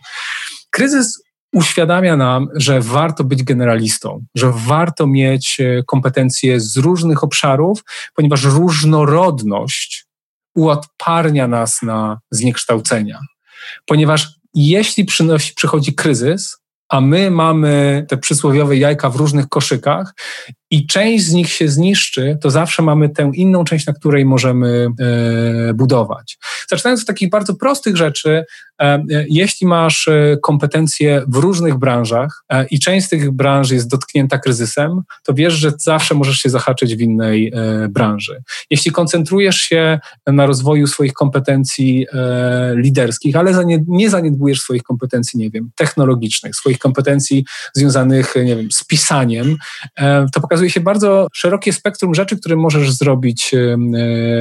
[0.71, 7.85] Kryzys uświadamia nam, że warto być generalistą, że warto mieć kompetencje z różnych obszarów,
[8.15, 10.07] ponieważ różnorodność
[10.55, 13.21] uodparnia nas na zniekształcenia.
[13.87, 16.57] Ponieważ jeśli przynosi, przychodzi kryzys,
[16.89, 20.15] a my mamy te przysłowiowe jajka w różnych koszykach
[20.71, 24.89] i część z nich się zniszczy, to zawsze mamy tę inną część, na której możemy
[25.69, 26.39] e, budować.
[26.69, 28.45] Zaczynając od takich bardzo prostych rzeczy,
[28.81, 30.09] e, e, jeśli masz
[30.43, 35.73] kompetencje w różnych branżach i część z tych branż jest dotknięta kryzysem, to wiesz, że
[35.79, 37.53] zawsze możesz się zahaczyć w innej
[37.89, 38.43] branży.
[38.71, 42.07] Jeśli koncentrujesz się na rozwoju swoich kompetencji
[42.75, 48.85] liderskich, ale nie zaniedbujesz swoich kompetencji, nie wiem, technologicznych, swoich kompetencji związanych, nie wiem, z
[48.85, 49.57] pisaniem,
[50.35, 53.77] to pokazuje, okazuje się bardzo szerokie spektrum rzeczy, które możesz zrobić e,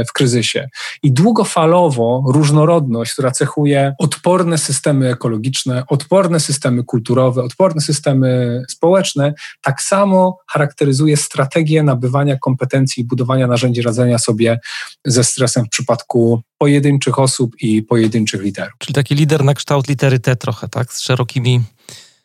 [0.09, 0.69] w kryzysie.
[1.03, 9.81] I długofalowo różnorodność, która cechuje odporne systemy ekologiczne, odporne systemy kulturowe, odporne systemy społeczne, tak
[9.81, 14.59] samo charakteryzuje strategię nabywania kompetencji i budowania narzędzi radzenia sobie
[15.05, 18.73] ze stresem w przypadku pojedynczych osób i pojedynczych liderów.
[18.79, 20.93] Czyli taki lider na kształt litery T trochę, tak?
[20.93, 21.61] Z szerokimi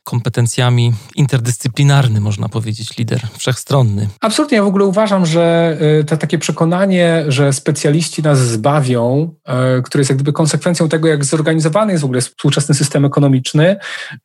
[0.04, 4.08] kompetencjami interdyscyplinarny, można powiedzieć, lider wszechstronny.
[4.20, 9.34] Absolutnie, ja w ogóle uważam, że y, to takie przekonanie, że specjaliści nas zbawią,
[9.78, 13.76] y, które jest jak gdyby konsekwencją tego, jak zorganizowany jest w ogóle współczesny system ekonomiczny,
[14.12, 14.20] y,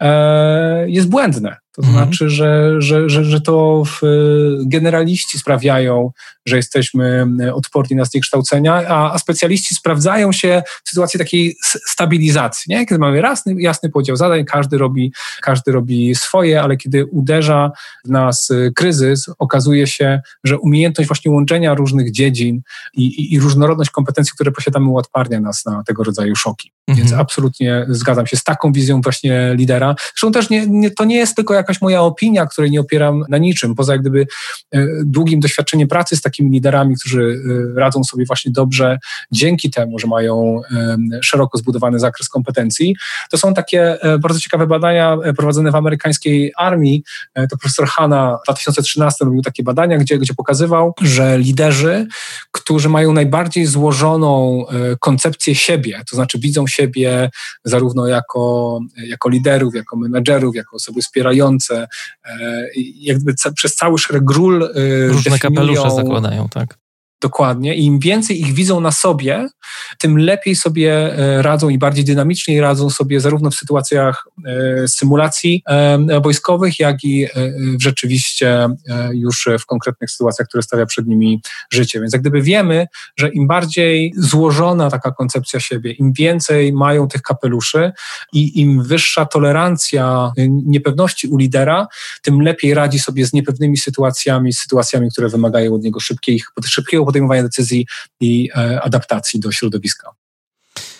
[0.88, 1.64] jest błędne.
[1.75, 1.97] To mhm.
[1.97, 3.83] znaczy, że, że, że, że to
[4.65, 6.11] generaliści sprawiają,
[6.45, 11.55] że jesteśmy odporni na zniekształcenia, a, a specjaliści sprawdzają się w sytuacji takiej
[11.88, 12.85] stabilizacji, nie?
[12.85, 17.71] kiedy mamy jasny, jasny podział zadań, każdy robi, każdy robi swoje, ale kiedy uderza
[18.05, 22.61] w nas y, kryzys, okazuje się, że umiejętność właśnie łączenia różnych dziedzin
[22.93, 26.71] i, i, i różnorodność kompetencji, które posiadamy, uodparnia nas na tego rodzaju szoki.
[26.88, 27.07] Mhm.
[27.07, 29.95] Więc absolutnie zgadzam się z taką wizją właśnie lidera.
[30.13, 33.38] Zresztą też nie, nie, to nie jest tylko jakaś moja opinia, której nie opieram na
[33.38, 34.28] niczym, poza jak gdyby
[34.71, 37.41] e, długim doświadczeniem pracy z takimi liderami, którzy
[37.75, 38.97] e, radzą sobie właśnie dobrze
[39.32, 40.62] dzięki temu, że mają
[41.21, 42.95] szeroko zbudowany zakres kompetencji.
[43.32, 47.04] To są takie e, bardzo ciekawe badania prowadzone w amerykańskiej armii.
[47.36, 52.08] To profesor Hanna w 2013 robił takie badania, gdzie, gdzie pokazywał, że liderzy,
[52.51, 54.65] którzy mają najbardziej złożoną
[54.99, 57.30] koncepcję siebie, to znaczy widzą siebie
[57.63, 61.54] zarówno jako, jako liderów, jako menedżerów, jako osoby wspierające,
[62.95, 64.69] jakby przez cały szereg ról.
[65.07, 66.77] Różne kapelusze zakładają, tak?
[67.25, 67.75] Dokładnie.
[67.75, 69.47] I im więcej ich widzą na sobie,
[69.99, 75.63] tym lepiej sobie e, radzą i bardziej dynamicznie radzą sobie zarówno w sytuacjach e, symulacji
[75.67, 77.27] e, wojskowych, jak i
[77.79, 78.67] w rzeczywiście
[79.13, 81.41] już w konkretnych sytuacjach, które stawia przed nimi
[81.73, 81.99] życie.
[81.99, 87.21] Więc jak gdyby wiemy, że im bardziej złożona taka koncepcja siebie, im więcej mają tych
[87.21, 87.91] kapeluszy
[88.33, 91.88] i im wyższa tolerancja niepewności u lidera,
[92.21, 97.05] tym lepiej radzi sobie z niepewnymi sytuacjami, z sytuacjami, które wymagają od niego szybkiej, szybkiego
[97.15, 97.88] podejmowania decyzji
[98.19, 100.12] i e, adaptacji do środowiska.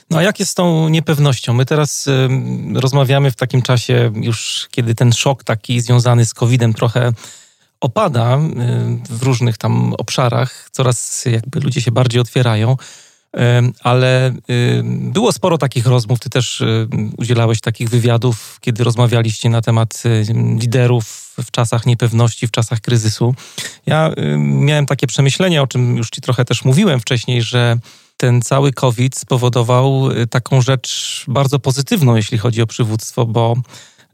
[0.10, 1.54] No a jak jest z tą niepewnością?
[1.54, 2.30] My teraz y,
[2.73, 7.12] rozmawiamy w takim czasie już, kiedy ten szok taki związany z COVID-em trochę
[7.82, 8.39] opada y,
[9.10, 12.78] w różnych tam obszarach, coraz jakby ludzie się bardziej otwierają,
[13.84, 14.34] ale
[14.84, 16.63] było sporo takich rozmów, ty też
[17.17, 20.04] udzielałeś takich wywiadów, kiedy rozmawialiście na temat
[20.60, 23.36] liderów w czasach niepewności, w czasach kryzysu.
[23.86, 27.78] Ja miałem takie przemyślenie, o czym już Ci trochę też mówiłem wcześniej, że
[28.17, 33.56] ten cały COVID spowodował y, taką rzecz bardzo pozytywną, jeśli chodzi o przywództwo, bo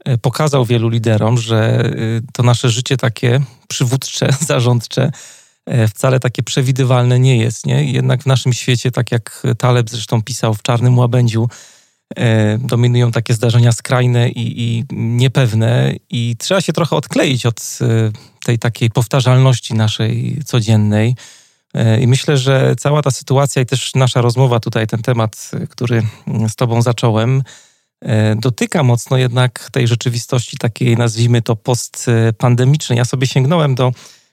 [0.08, 1.90] y, pokazał wielu liderom, że
[2.32, 5.10] to nasze życie takie przywódcze, zarządcze
[5.88, 7.66] wcale takie przewidywalne nie jest.
[7.66, 7.84] Nie?
[7.92, 11.48] Jednak w naszym świecie, tak jak Taleb zresztą pisał w Czarnym Łabędziu,
[12.16, 17.86] E, dominują takie zdarzenia skrajne i, i, niepewne, i trzeba się trochę odkleić od e,
[18.44, 21.16] tej takiej powtarzalności naszej codziennej.
[21.74, 26.02] E, I myślę, że cała ta sytuacja i też nasza rozmowa tutaj, ten temat, który
[26.48, 27.42] z Tobą zacząłem,
[28.36, 32.96] dotyka mocno jednak tej rzeczywistości takiej, nazwijmy to, postpandemicznej.
[32.96, 33.92] Ja sobie sięgnąłem do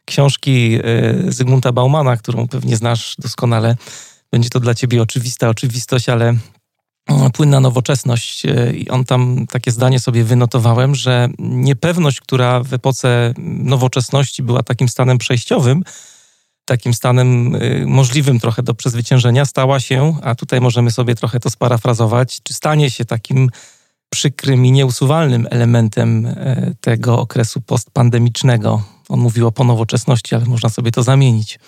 [0.10, 0.80] książki
[1.28, 3.76] Zygmunta Baumana, którą pewnie znasz doskonale.
[4.32, 6.36] Będzie to dla Ciebie oczywista oczywistość, ale
[7.34, 13.34] płynna nowoczesność e, i on tam takie zdanie sobie wynotowałem, że niepewność, która w epoce
[13.64, 15.84] nowoczesności była takim stanem przejściowym,
[16.66, 22.40] takim stanem możliwym trochę do przezwyciężenia, stała się, a tutaj możemy sobie trochę to sparafrazować,
[22.44, 23.50] czy stanie się takim
[24.10, 26.36] przykrym i nieusuwalnym elementem
[26.82, 28.84] tego okresu postpandemicznego.
[29.10, 31.60] On mówił o ponowoczesności, ale można sobie to zamienić.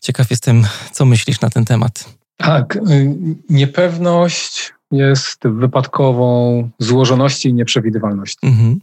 [0.00, 2.14] Ciekaw jestem, co myślisz na ten temat.
[2.36, 3.16] Tak, y,
[3.50, 8.46] niepewność jest wypadkową złożoności i nieprzewidywalności.
[8.46, 8.80] Mhm.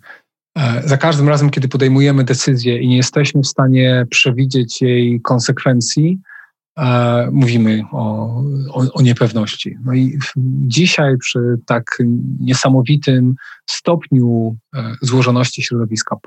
[0.57, 6.19] E, za każdym razem, kiedy podejmujemy decyzję i nie jesteśmy w stanie przewidzieć jej konsekwencji,
[7.31, 8.25] mówimy o,
[8.71, 9.77] o, o, niepewności.
[9.85, 10.17] No i
[10.67, 11.83] dzisiaj przy tak
[12.39, 13.35] niesamowitym
[13.69, 16.17] stopniu e, złożoności środowiska,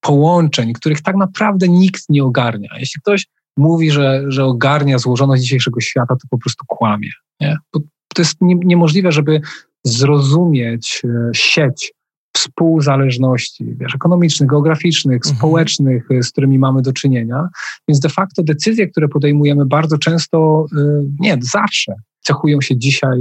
[0.00, 2.68] połączeń, których tak naprawdę nikt nie ogarnia.
[2.78, 7.10] Jeśli ktoś mówi, że, że ogarnia złożoność dzisiejszego świata, to po prostu kłamie.
[7.40, 7.56] Nie?
[7.72, 9.40] To jest nie, niemożliwe, żeby
[9.84, 11.92] zrozumieć e, sieć
[12.36, 15.36] współzależności wiesz, ekonomicznych, geograficznych, mhm.
[15.36, 17.48] społecznych, e, z którymi mamy do czynienia.
[17.88, 23.18] Więc de facto decyzje, które podejmujemy bardzo często, e, nie, zawsze cechują się dzisiaj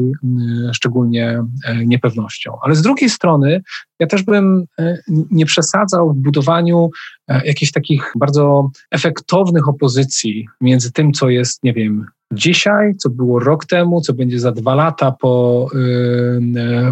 [0.74, 1.44] szczególnie
[1.86, 2.58] niepewnością.
[2.62, 3.62] Ale z drugiej strony,
[4.00, 4.66] ja też bym
[5.32, 6.90] nie przesadzał w budowaniu
[7.28, 13.66] jakichś takich bardzo efektownych opozycji między tym, co jest, nie wiem, dzisiaj, co było rok
[13.66, 15.68] temu, co będzie za dwa lata po,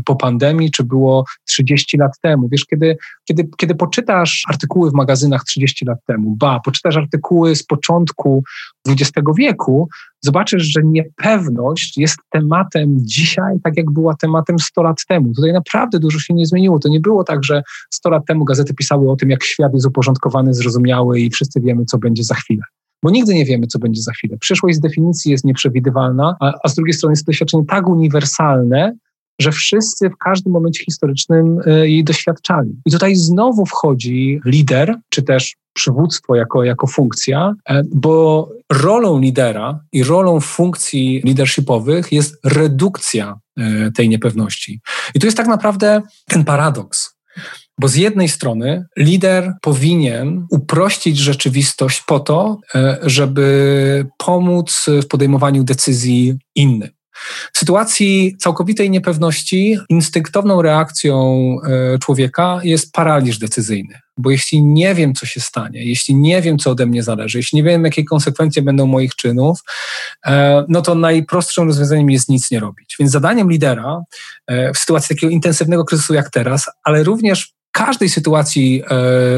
[0.05, 2.47] po pandemii, czy było 30 lat temu.
[2.51, 7.63] Wiesz, kiedy, kiedy, kiedy poczytasz artykuły w magazynach 30 lat temu, ba, poczytasz artykuły z
[7.63, 8.43] początku
[8.87, 9.89] XX wieku,
[10.21, 15.33] zobaczysz, że niepewność jest tematem dzisiaj, tak jak była tematem 100 lat temu.
[15.35, 16.79] Tutaj naprawdę dużo się nie zmieniło.
[16.79, 19.87] To nie było tak, że 100 lat temu gazety pisały o tym, jak świat jest
[19.87, 22.63] uporządkowany, zrozumiały i wszyscy wiemy, co będzie za chwilę
[23.03, 24.37] bo nigdy nie wiemy, co będzie za chwilę.
[24.37, 28.95] Przyszłość z definicji jest nieprzewidywalna, a, a z drugiej strony jest to doświadczenie tak uniwersalne,
[29.41, 32.75] że wszyscy w każdym momencie historycznym e, jej doświadczali.
[32.85, 39.79] I tutaj znowu wchodzi lider, czy też przywództwo jako, jako funkcja, e, bo rolą lidera
[39.91, 44.79] i rolą funkcji leadershipowych jest redukcja e, tej niepewności.
[45.15, 47.15] I tu jest tak naprawdę ten paradoks.
[47.79, 52.59] Bo z jednej strony lider powinien uprościć rzeczywistość po to,
[53.01, 56.89] żeby pomóc w podejmowaniu decyzji innym.
[57.53, 63.99] W sytuacji całkowitej niepewności instynktowną reakcją e, człowieka jest paraliż decyzyjny.
[64.17, 67.55] Bo jeśli nie wiem, co się stanie, jeśli nie wiem, co ode mnie zależy, jeśli
[67.55, 69.59] nie wiem, jakie konsekwencje będą moich czynów,
[70.25, 72.95] e, no to najprostszym rozwiązaniem jest nic nie robić.
[72.99, 74.01] Więc zadaniem lidera
[74.47, 78.87] e, w sytuacji takiego intensywnego kryzysu jak teraz, ale również każdej sytuacji, e,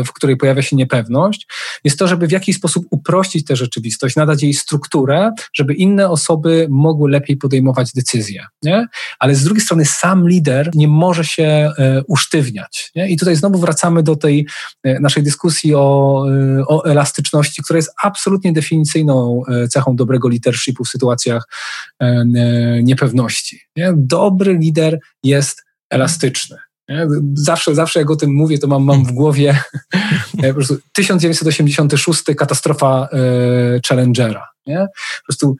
[0.03, 1.47] w której pojawia się niepewność,
[1.83, 6.67] jest to, żeby w jakiś sposób uprościć tę rzeczywistość, nadać jej strukturę, żeby inne osoby
[6.69, 8.45] mogły lepiej podejmować decyzje.
[8.63, 8.87] Nie?
[9.19, 12.91] Ale z drugiej strony sam lider nie może się e, usztywniać.
[12.95, 13.09] Nie?
[13.09, 14.47] I tutaj znowu wracamy do tej
[14.83, 16.25] e, naszej dyskusji o,
[16.67, 21.43] o elastyczności, która jest absolutnie definicyjną cechą dobrego leadershipu w sytuacjach
[22.83, 23.59] niepewności.
[23.75, 23.93] Nie?
[23.95, 26.57] Dobry lider jest elastyczny.
[27.33, 29.59] Zawsze, zawsze jak o tym mówię, to mam, mam w głowie
[30.47, 33.17] po prostu 1986 katastrofa e,
[33.87, 34.47] Challengera.
[34.67, 34.87] Nie?
[35.17, 35.55] Po prostu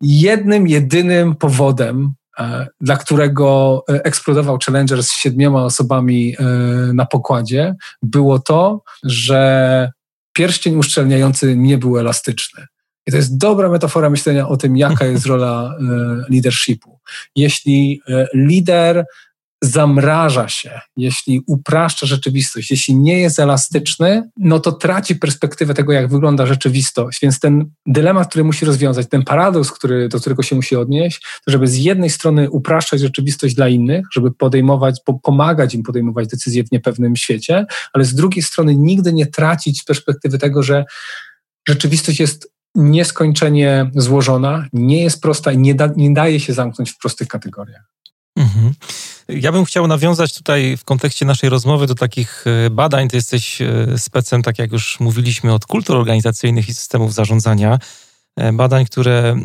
[0.00, 6.44] jednym, jedynym powodem, e, dla którego eksplodował Challenger z siedmioma osobami e,
[6.92, 9.90] na pokładzie, było to, że
[10.32, 12.66] pierścień uszczelniający nie był elastyczny.
[13.06, 15.76] I to jest dobra metafora myślenia o tym, jaka jest rola
[16.28, 17.00] leadershipu.
[17.36, 18.02] Jeśli
[18.34, 19.04] lider
[19.64, 26.08] zamraża się, jeśli upraszcza rzeczywistość, jeśli nie jest elastyczny, no to traci perspektywę tego, jak
[26.08, 27.18] wygląda rzeczywistość.
[27.22, 31.52] Więc ten dylemat, który musi rozwiązać, ten paradoks, który, do którego się musi odnieść, to
[31.52, 36.72] żeby z jednej strony upraszczać rzeczywistość dla innych, żeby podejmować, pomagać im podejmować decyzje w
[36.72, 40.84] niepewnym świecie, ale z drugiej strony nigdy nie tracić perspektywy tego, że
[41.68, 46.98] rzeczywistość jest nieskończenie złożona, nie jest prosta i nie, da, nie daje się zamknąć w
[46.98, 47.82] prostych kategoriach.
[48.36, 48.72] Mhm.
[49.28, 53.08] Ja bym chciał nawiązać tutaj w kontekście naszej rozmowy do takich e, badań.
[53.08, 57.78] Ty jesteś e, specem, tak jak już mówiliśmy, od kultur organizacyjnych i systemów zarządzania.
[58.36, 59.36] E, badań, które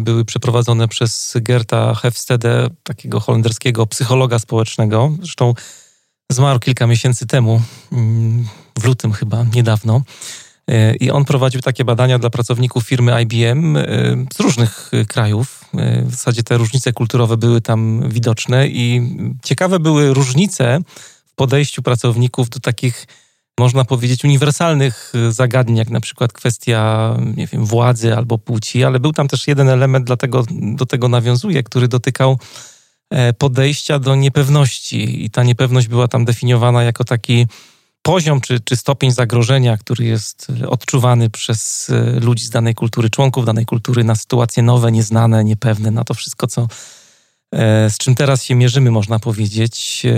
[0.00, 5.12] były przeprowadzone przez Gerta Hefstede, takiego holenderskiego psychologa społecznego.
[5.18, 5.54] Zresztą
[6.32, 7.62] zmarł kilka miesięcy temu,
[7.92, 10.02] mm, w lutym chyba, niedawno.
[11.00, 13.78] I on prowadził takie badania dla pracowników firmy IBM
[14.34, 15.55] z różnych krajów.
[16.02, 19.00] W zasadzie te różnice kulturowe były tam widoczne i
[19.44, 20.80] ciekawe były różnice
[21.26, 23.06] w podejściu pracowników do takich,
[23.58, 29.12] można powiedzieć, uniwersalnych zagadnień, jak na przykład kwestia, nie wiem, władzy albo płci, ale był
[29.12, 32.38] tam też jeden element, dlatego do tego nawiązuje, który dotykał
[33.38, 35.24] podejścia do niepewności.
[35.24, 37.46] I ta niepewność była tam definiowana jako taki
[38.06, 43.44] poziom czy, czy stopień zagrożenia, który jest odczuwany przez e, ludzi z danej kultury, członków
[43.44, 46.68] danej kultury na sytuacje nowe, nieznane, niepewne, na to wszystko, co,
[47.52, 50.02] e, z czym teraz się mierzymy, można powiedzieć.
[50.04, 50.14] E,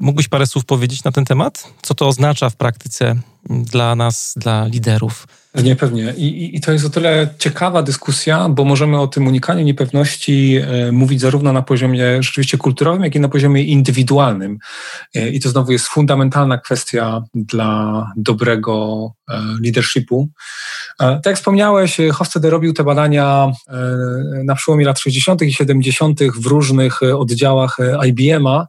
[0.00, 1.72] mógłbyś parę słów powiedzieć na ten temat?
[1.82, 3.16] Co to oznacza w praktyce
[3.50, 5.26] dla nas, dla liderów?
[5.52, 6.14] Pewnie, pewnie.
[6.16, 10.92] I, I, to jest o tyle ciekawa dyskusja, bo możemy o tym unikaniu niepewności e,
[10.92, 14.58] mówić zarówno na poziomie rzeczywiście kulturowym, jak i na poziomie indywidualnym.
[15.14, 20.28] E, I to znowu jest fundamentalna kwestia dla dobrego e, leadershipu.
[20.98, 23.52] Tak jak wspomniałeś, Hofstede robił te badania
[24.44, 25.42] na przełomie lat 60.
[25.42, 26.20] i 70.
[26.36, 28.66] w różnych oddziałach IBM-a.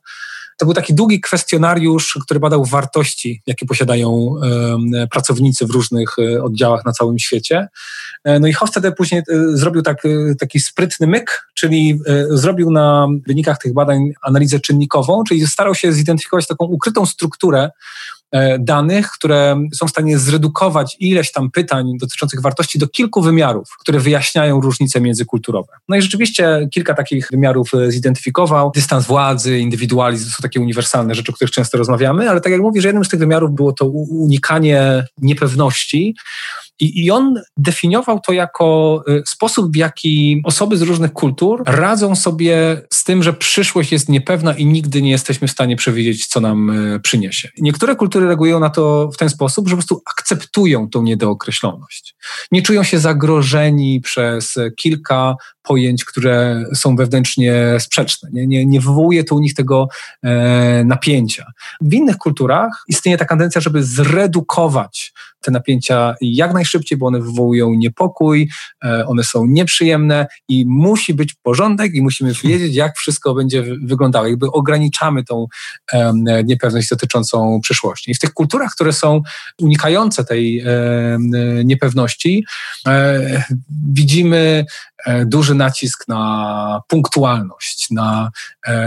[0.63, 4.35] To był taki długi kwestionariusz, który badał wartości, jakie posiadają
[5.11, 7.67] pracownicy w różnych e, oddziałach na całym świecie.
[8.23, 10.03] E, no i Hofstede później e, zrobił tak,
[10.39, 11.99] taki sprytny myk, czyli
[12.29, 17.69] zrobił na wynikach tych badań analizę czynnikową, czyli starał się zidentyfikować taką ukrytą strukturę
[18.59, 23.99] danych, które są w stanie zredukować ileś tam pytań dotyczących wartości do kilku wymiarów, które
[23.99, 25.73] wyjaśniają różnice międzykulturowe.
[25.89, 28.71] No i rzeczywiście kilka takich wymiarów e, zidentyfikował.
[28.75, 32.61] Dystans władzy, indywidualizm to są takie uniwersalne rzeczy, o których często rozmawiamy, ale tak jak
[32.61, 36.15] mówię, że jednym z tych wymiarów było to unikanie niepewności,
[36.79, 42.15] i, I on definiował to jako y, sposób, w jaki osoby z różnych kultur radzą
[42.15, 46.39] sobie z tym, że przyszłość jest niepewna i nigdy nie jesteśmy w stanie przewidzieć, co
[46.39, 47.49] nam y, przyniesie.
[47.61, 52.15] Niektóre kultury reagują na to w ten sposób, że po prostu akceptują tą niedookreśloność.
[52.51, 58.29] Nie czują się zagrożeni przez kilka pojęć, które są wewnętrznie sprzeczne.
[58.33, 59.87] Nie, nie, nie wywołuje to u nich tego
[60.23, 61.45] e, napięcia.
[61.81, 67.73] W innych kulturach istnieje ta tendencja, żeby zredukować te napięcia jak najszybciej, bo one wywołują
[67.73, 68.49] niepokój,
[68.85, 74.27] e, one są nieprzyjemne i musi być porządek i musimy wiedzieć, jak wszystko będzie wyglądało.
[74.27, 75.47] Jakby ograniczamy tą
[76.43, 78.11] niepewność dotyczącą przyszłości.
[78.11, 79.21] I w tych kulturach, które są
[79.61, 80.63] unikające tej
[81.65, 82.45] niepewności,
[82.87, 83.43] e,
[83.93, 84.65] widzimy
[85.25, 88.31] duży nacisk na punktualność, na,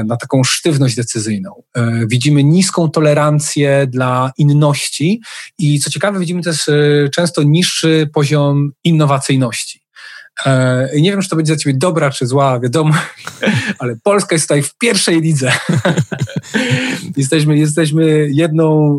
[0.04, 1.62] na taką sztywność decyzyjną.
[2.06, 5.20] Widzimy niską tolerancję dla inności
[5.58, 6.70] i co ciekawe, widzimy też
[7.12, 9.86] często niższy poziom innowacyjności.
[10.44, 12.94] E, nie wiem, czy to będzie za ciebie dobra czy zła, wiadomo,
[13.78, 15.52] ale Polska jest tutaj w pierwszej lidze.
[17.16, 18.98] jesteśmy, jesteśmy jedną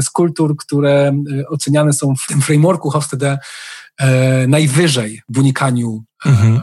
[0.00, 3.38] z kultur, które e, oceniane są w tym frameworku Hofstede
[4.00, 6.60] e, najwyżej w unikaniu mhm.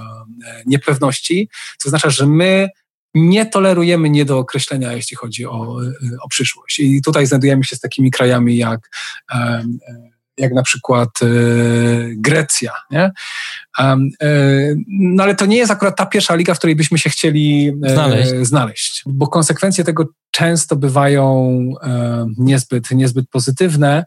[0.66, 2.70] niepewności, co oznacza, że my
[3.14, 5.78] nie tolerujemy niedookreślenia, jeśli chodzi o,
[6.22, 6.80] o przyszłość.
[6.80, 8.90] I tutaj znajdujemy się z takimi krajami jak
[10.38, 11.28] jak na przykład e,
[12.16, 12.72] Grecja.
[12.92, 13.12] Nie?
[13.80, 13.98] E,
[14.88, 17.90] no ale to nie jest akurat ta pierwsza liga, w której byśmy się chcieli e,
[17.90, 21.58] znaleźć, znaleźć bo konsekwencje tego często bywają
[22.38, 24.06] niezbyt, niezbyt pozytywne.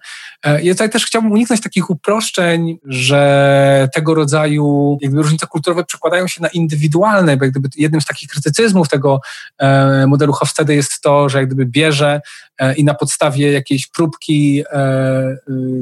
[0.62, 6.42] I tutaj też chciałbym uniknąć takich uproszczeń, że tego rodzaju jakby różnice kulturowe przekładają się
[6.42, 9.20] na indywidualne, bo jak gdyby jednym z takich krytycyzmów tego
[10.06, 12.20] modelu Hofstede jest to, że jak gdyby bierze
[12.76, 14.64] i na podstawie jakiejś próbki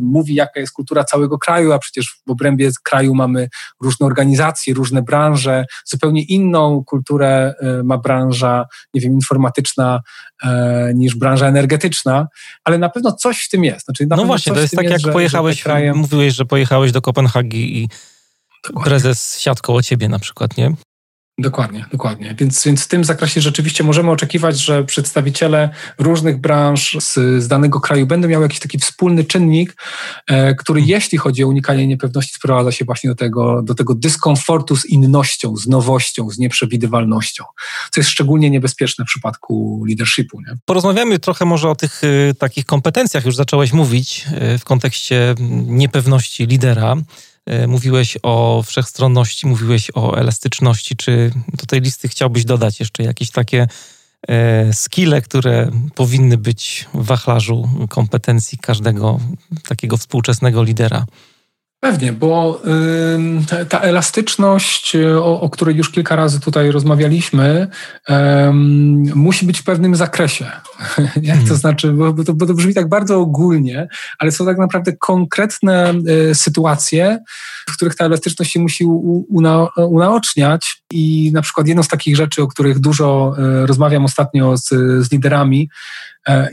[0.00, 3.48] mówi, jaka jest kultura całego kraju, a przecież w obrębie kraju mamy
[3.82, 10.00] różne organizacje, różne branże, zupełnie inną kulturę e, ma branża, nie wiem, informatyczna
[10.44, 12.26] e, niż branża energetyczna,
[12.64, 13.84] ale na pewno coś w tym jest.
[13.84, 15.94] Znaczy, no właśnie, to jest tak, jak że, pojechałeś, że kraje...
[15.94, 17.88] mówiłeś, że pojechałeś do Kopenhagi i
[18.64, 18.90] Dokładnie.
[18.90, 20.74] prezes siadł koło ciebie na przykład, nie?
[21.40, 22.34] Dokładnie, dokładnie.
[22.38, 27.80] Więc, więc w tym zakresie rzeczywiście możemy oczekiwać, że przedstawiciele różnych branż z, z danego
[27.80, 29.76] kraju będą miały jakiś taki wspólny czynnik,
[30.26, 30.90] e, który hmm.
[30.90, 35.56] jeśli chodzi o unikanie niepewności, sprowadza się właśnie do tego, do tego dyskomfortu z innością,
[35.56, 37.44] z nowością, z nieprzewidywalnością,
[37.90, 40.40] co jest szczególnie niebezpieczne w przypadku leadershipu.
[40.40, 40.56] Nie?
[40.64, 45.34] Porozmawiamy trochę może o tych y, takich kompetencjach, już zacząłeś mówić y, w kontekście
[45.66, 46.96] niepewności lidera.
[47.48, 50.96] E, mówiłeś o wszechstronności, mówiłeś o elastyczności.
[50.96, 53.68] Czy do tej listy chciałbyś dodać jeszcze jakieś takie
[54.28, 59.20] e, skille, które powinny być w wachlarzu kompetencji każdego
[59.68, 61.06] takiego współczesnego lidera?
[61.80, 62.62] Pewnie, bo
[63.68, 67.68] ta elastyczność, y, o, o, której już kilka razy tutaj rozmawialiśmy,
[68.10, 68.14] y,
[69.14, 70.46] musi być w pewnym zakresie.
[71.14, 71.56] To mhm.
[71.56, 75.94] znaczy, bo to, bo to brzmi tak bardzo ogólnie, ale są tak naprawdę konkretne
[76.30, 77.18] y, sytuacje,
[77.70, 80.82] w których ta elastyczność się musi u, una, unaoczniać.
[80.92, 84.68] I na przykład jedną z takich rzeczy, o których dużo y, rozmawiam ostatnio z,
[85.06, 85.68] z liderami,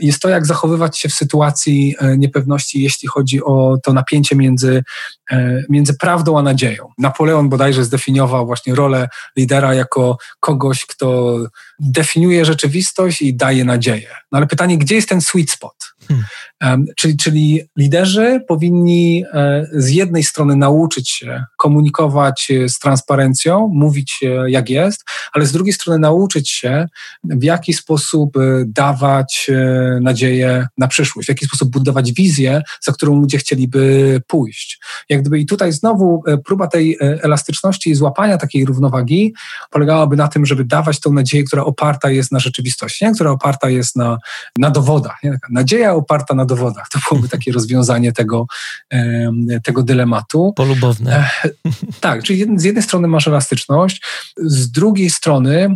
[0.00, 4.84] jest to, jak zachowywać się w sytuacji e, niepewności, jeśli chodzi o to napięcie między,
[5.30, 6.88] e, między prawdą a nadzieją.
[6.98, 11.38] Napoleon bodajże zdefiniował właśnie rolę lidera jako kogoś, kto
[11.78, 14.08] definiuje rzeczywistość i daje nadzieję.
[14.32, 15.95] No ale pytanie, gdzie jest ten sweet spot?
[16.08, 16.86] Hmm.
[16.96, 19.24] Czyli, czyli liderzy powinni
[19.72, 25.98] z jednej strony nauczyć się komunikować z transparencją, mówić jak jest, ale z drugiej strony
[25.98, 26.86] nauczyć się,
[27.24, 28.36] w jaki sposób
[28.66, 29.50] dawać
[30.00, 34.80] nadzieję na przyszłość, w jaki sposób budować wizję, za którą ludzie chcieliby pójść.
[35.08, 39.34] Jak gdyby i tutaj znowu e, próba tej e, elastyczności i złapania takiej równowagi
[39.70, 43.12] polegałaby na tym, żeby dawać tą nadzieję, która oparta jest na rzeczywistości, nie?
[43.12, 44.18] która oparta jest na,
[44.58, 45.16] na dowodach.
[45.24, 45.38] Nie?
[45.50, 46.88] Nadzieja oparta na dowodach.
[46.88, 48.46] To byłoby takie rozwiązanie tego,
[49.64, 50.52] tego dylematu.
[50.56, 51.28] Polubowne.
[51.44, 51.50] E,
[52.00, 54.02] tak, czyli z jednej strony masz elastyczność,
[54.36, 55.74] z drugiej strony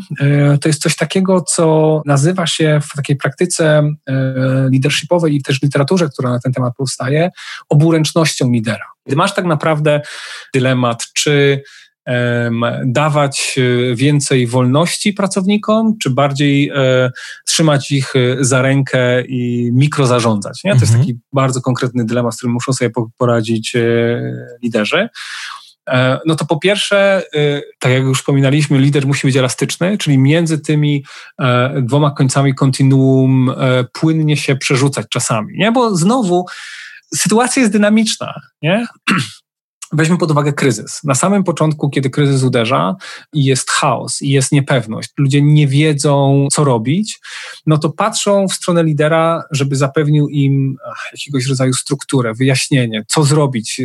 [0.60, 6.08] to jest coś takiego, co nazywa się w takiej praktyce E, leadershipowej i też literaturze,
[6.08, 7.30] która na ten temat powstaje,
[7.68, 8.84] oburęcznością lidera.
[9.06, 10.00] Gdy masz tak naprawdę
[10.54, 11.62] dylemat, czy
[12.84, 17.10] dawać e, więcej wolności pracownikom, czy bardziej e,
[17.46, 20.64] trzymać ich za rękę i mikrozarządzać.
[20.64, 20.70] Nie?
[20.70, 20.90] To mhm.
[20.90, 23.76] jest taki bardzo konkretny dylemat, z którym muszą sobie poradzić
[24.62, 25.08] liderzy.
[25.90, 30.18] E, no to po pierwsze, e, tak jak już wspominaliśmy, lider musi być elastyczny, czyli
[30.18, 31.04] między tymi
[31.40, 33.54] e, dwoma końcami kontinuum
[33.92, 35.72] płynnie się przerzucać czasami, nie?
[35.72, 36.46] Bo znowu
[37.14, 38.86] sytuacja jest dynamiczna, nie?
[39.92, 41.04] Weźmy pod uwagę kryzys.
[41.04, 42.96] Na samym początku, kiedy kryzys uderza
[43.32, 47.20] i jest chaos, i jest niepewność, ludzie nie wiedzą, co robić,
[47.66, 50.76] no to patrzą w stronę lidera, żeby zapewnił im
[51.12, 53.80] jakiegoś rodzaju strukturę, wyjaśnienie, co zrobić,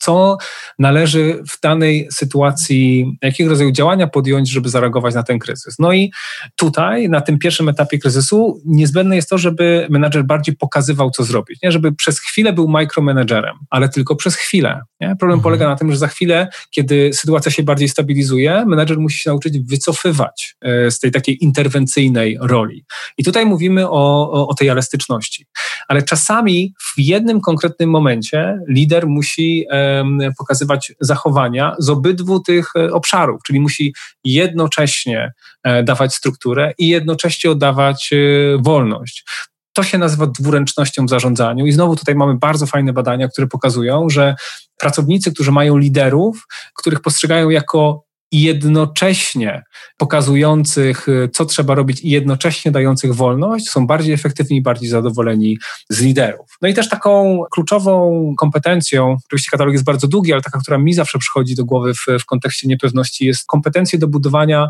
[0.00, 0.36] co
[0.78, 5.78] należy w danej sytuacji, jakiego rodzaju działania podjąć, żeby zareagować na ten kryzys.
[5.78, 6.12] No i
[6.56, 11.62] tutaj, na tym pierwszym etapie kryzysu, niezbędne jest to, żeby menadżer bardziej pokazywał, co zrobić.
[11.62, 11.72] Nie?
[11.72, 14.80] Żeby przez chwilę był mikromanagerem, ale tylko przez chwilę.
[15.00, 15.08] Nie?
[15.08, 15.42] Problem mhm.
[15.42, 19.60] polega na tym, że za chwilę, kiedy sytuacja się bardziej stabilizuje, menadżer musi się nauczyć
[19.60, 22.84] wycofywać e, z tej takiej interwencyjnej roli.
[23.18, 25.46] I tutaj mówimy o, o, o tej elastyczności.
[25.88, 29.89] Ale czasami w jednym konkretnym momencie lider musi um,
[30.38, 35.32] pokazywać zachowania z obydwu tych e, obszarów, czyli musi jednocześnie
[35.62, 38.10] e, dawać strukturę i jednocześnie oddawać
[38.58, 39.24] wolność.
[39.72, 41.66] To się nazywa dwuręcznością w zarządzaniu.
[41.66, 44.34] I znowu tutaj mamy bardzo fajne badania, które pokazują, że
[44.78, 49.62] pracownicy, którzy mają liderów, których postrzegają jako jednocześnie
[49.96, 55.58] pokazujących, co trzeba robić i jednocześnie dających wolność, są bardziej efektywni i bardziej zadowoleni
[55.88, 56.56] z liderów.
[56.62, 60.94] No i też taką kluczową kompetencją, oczywiście katalog jest bardzo długi, ale taka, która mi
[60.94, 64.68] zawsze przychodzi do głowy w, w kontekście niepewności, jest kompetencje do budowania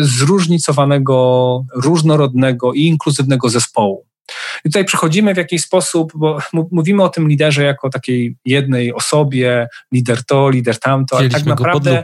[0.00, 4.06] zróżnicowanego, różnorodnego i inkluzywnego zespołu.
[4.64, 9.68] I tutaj przechodzimy w jakiś sposób, bo mówimy o tym liderze jako takiej jednej osobie,
[9.92, 12.02] lider to, lider tamto, ale tak naprawdę.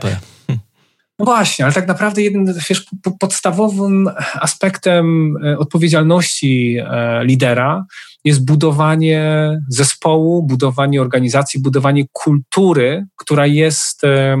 [1.19, 2.85] No właśnie, ale tak naprawdę jednym wiesz,
[3.19, 7.85] podstawowym aspektem e, odpowiedzialności e, lidera
[8.23, 14.37] jest budowanie zespołu, budowanie organizacji, budowanie kultury, która jest e,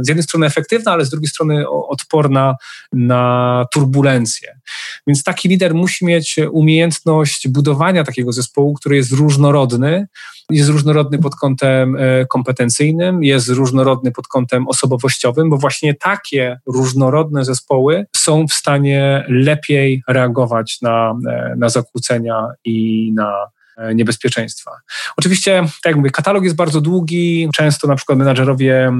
[0.00, 2.54] z jednej strony efektywna, ale z drugiej strony odporna
[2.92, 4.60] na turbulencje.
[5.06, 10.06] Więc taki lider musi mieć umiejętność budowania takiego zespołu, który jest różnorodny,
[10.50, 17.44] jest różnorodny pod kątem e, kompetencyjnym, jest różnorodny pod kątem osobowościowym, bo właśnie takie różnorodne
[17.44, 22.73] zespoły są w stanie lepiej reagować na, e, na zakłócenia i
[23.14, 24.70] na E, niebezpieczeństwa.
[25.16, 27.48] Oczywiście, tak jak mówię, katalog jest bardzo długi.
[27.54, 28.92] Często na przykład menadżerowie e,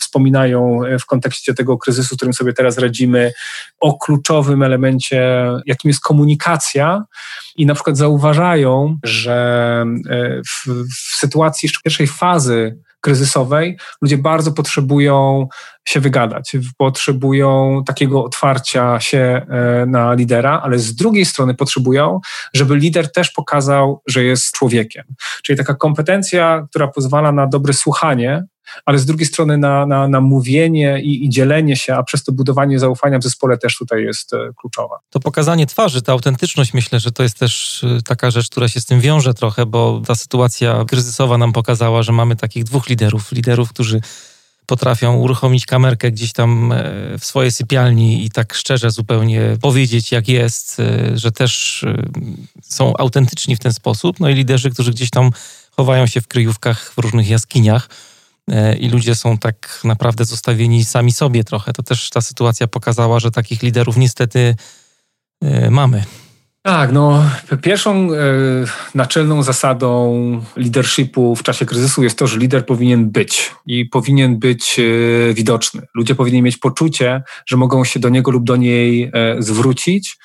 [0.00, 3.32] wspominają e, w kontekście tego kryzysu, z którym sobie teraz radzimy,
[3.80, 7.04] o kluczowym elemencie, jakim jest komunikacja
[7.56, 9.84] i na przykład zauważają, że
[10.48, 15.48] w, w sytuacji pierwszej fazy kryzysowej ludzie bardzo potrzebują
[15.84, 22.20] się wygadać, potrzebują takiego otwarcia się e, na lidera, ale z drugiej strony potrzebują,
[22.54, 25.04] żeby lider też pokazał, że jest człowiekiem.
[25.42, 28.44] Czyli taka kompetencja, która pozwala na dobre słuchanie,
[28.84, 32.32] ale z drugiej strony na, na, na mówienie i, i, dzielenie się, a przez to
[32.32, 34.98] budowanie zaufania w zespole też tutaj jest e, kluczowa.
[35.10, 38.80] To pokazanie twarzy, ta autentyczność, myślę, że to jest też e, taka rzecz, która się
[38.80, 43.32] z tym wiąże trochę, bo ta sytuacja kryzysowa nam pokazała, że mamy takich dwóch liderów.
[43.32, 44.00] Liderów, którzy
[44.66, 46.84] potrafią uruchomić kamerkę gdzieś tam e,
[47.18, 50.82] w swojej sypialni i tak szczerze zupełnie powiedzieć, jak jest,
[51.14, 51.84] że też
[52.62, 54.20] są autentyczni w ten sposób.
[54.20, 55.30] No i liderzy, którzy gdzieś tam
[55.76, 57.88] chowają się w kryjówkach w różnych jaskiniach
[58.78, 61.72] i ludzie są tak naprawdę zostawieni sami sobie trochę.
[61.72, 64.56] To też ta sytuacja pokazała, że takich liderów niestety
[65.42, 66.04] e, mamy.
[66.62, 67.24] Tak, no
[67.62, 68.16] pierwszą e,
[68.94, 74.80] naczelną zasadą leadershipu w czasie kryzysu jest to, że lider powinien być i powinien być
[74.80, 75.82] e, widoczny.
[75.94, 80.18] Ludzie powinni mieć poczucie, że mogą się do niego lub do niej e, zwrócić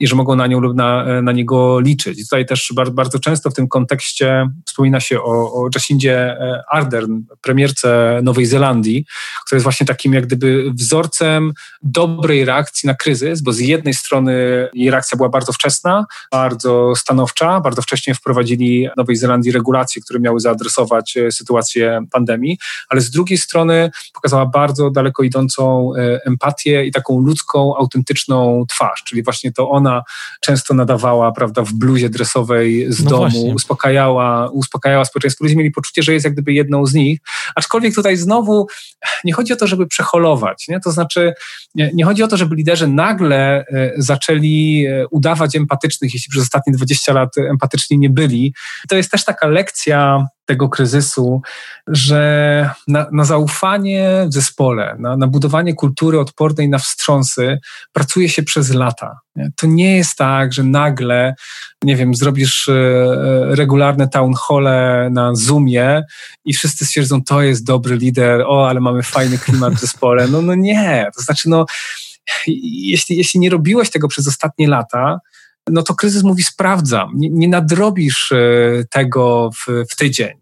[0.00, 2.18] i że mogą na nią lub na, na niego liczyć.
[2.18, 6.36] I tutaj też bardzo, bardzo często w tym kontekście wspomina się o, o Jacindzie
[6.70, 9.04] Ardern, premierce Nowej Zelandii,
[9.46, 14.32] która jest właśnie takim jak gdyby wzorcem dobrej reakcji na kryzys, bo z jednej strony
[14.74, 17.60] jej reakcja była bardzo wczesna, wczesna, bardzo stanowcza.
[17.60, 22.58] Bardzo wcześnie wprowadzili w Nowej Zelandii regulacje, które miały zaadresować e, sytuację pandemii,
[22.88, 29.02] ale z drugiej strony pokazała bardzo daleko idącą e, empatię i taką ludzką, autentyczną twarz,
[29.04, 30.02] czyli właśnie to ona
[30.40, 33.54] często nadawała, prawda, w bluzie dresowej z no domu, właśnie.
[33.54, 35.44] uspokajała, uspokajała społeczeństwo.
[35.44, 37.20] Ludzie mieli poczucie, że jest jak gdyby jedną z nich,
[37.54, 38.66] aczkolwiek tutaj znowu
[39.24, 40.80] nie chodzi o to, żeby przeholować, nie?
[40.80, 41.34] to znaczy
[41.74, 46.42] nie, nie chodzi o to, żeby liderzy nagle e, zaczęli udawać empatię, empatycznych, jeśli przez
[46.42, 48.54] ostatnie 20 lat empatyczni nie byli.
[48.88, 51.42] To jest też taka lekcja tego kryzysu,
[51.86, 57.58] że na, na zaufanie w zespole, na, na, budowanie kultury odpornej na wstrząsy
[57.92, 59.20] pracuje się przez lata.
[59.56, 61.34] To nie jest tak, że nagle,
[61.84, 62.74] nie wiem, zrobisz e,
[63.54, 66.02] regularne town hole na Zoomie
[66.44, 70.28] i wszyscy stwierdzą, to jest dobry lider, o, ale mamy fajny klimat w zespole.
[70.28, 71.66] No, no nie, to znaczy, no,
[72.46, 75.18] jeśli, jeśli nie robiłeś tego przez ostatnie lata,
[75.70, 78.38] no to kryzys mówi sprawdzam, nie, nie nadrobisz e,
[78.90, 80.34] tego w, w tydzień.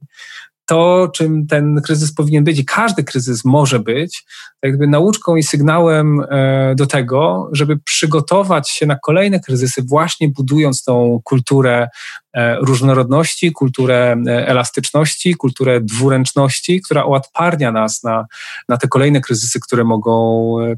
[0.66, 4.24] To, czym ten kryzys powinien być, i każdy kryzys może być,
[4.62, 10.84] jakby nauczką i sygnałem e, do tego, żeby przygotować się na kolejne kryzysy, właśnie budując
[10.84, 11.88] tą kulturę
[12.34, 18.26] e, różnorodności, kulturę e, elastyczności, kulturę dwuręczności, która uodparnia nas na,
[18.68, 20.10] na te kolejne kryzysy, które mogą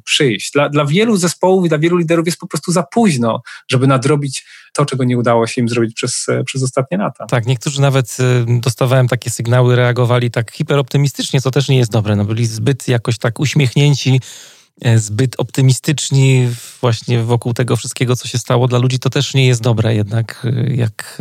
[0.05, 0.53] przyjść.
[0.53, 4.47] Dla, dla wielu zespołów i dla wielu liderów jest po prostu za późno, żeby nadrobić
[4.73, 7.27] to, czego nie udało się im zrobić przez, przez ostatnie lata.
[7.27, 8.17] Tak, niektórzy nawet
[8.47, 12.17] dostawałem takie sygnały, reagowali tak hiperoptymistycznie, co też nie jest dobre.
[12.17, 13.72] No byli zbyt jakoś tak uśmiechnięci,
[14.81, 16.49] e, zbyt optymistyczni
[16.81, 18.69] właśnie wokół tego wszystkiego, co się stało.
[18.69, 21.19] Dla ludzi to też nie jest dobre jednak, e, jak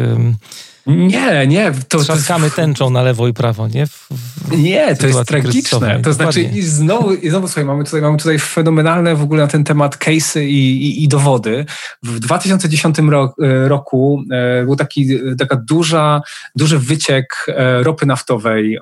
[0.88, 1.72] nie, nie.
[1.88, 2.56] To, Trzaskamy to...
[2.56, 3.88] tęczą na lewo i prawo, nie?
[3.88, 6.00] W, w nie, to jest tragiczne.
[6.04, 9.48] To znaczy i znowu, i znowu słuchaj, mamy tutaj, mamy tutaj fenomenalne w ogóle na
[9.48, 11.66] ten temat case'y i, i, i dowody.
[12.04, 15.08] W 2010 rok, e, roku e, był taki
[15.40, 16.22] taka duża,
[16.56, 18.80] duży wyciek e, ropy naftowej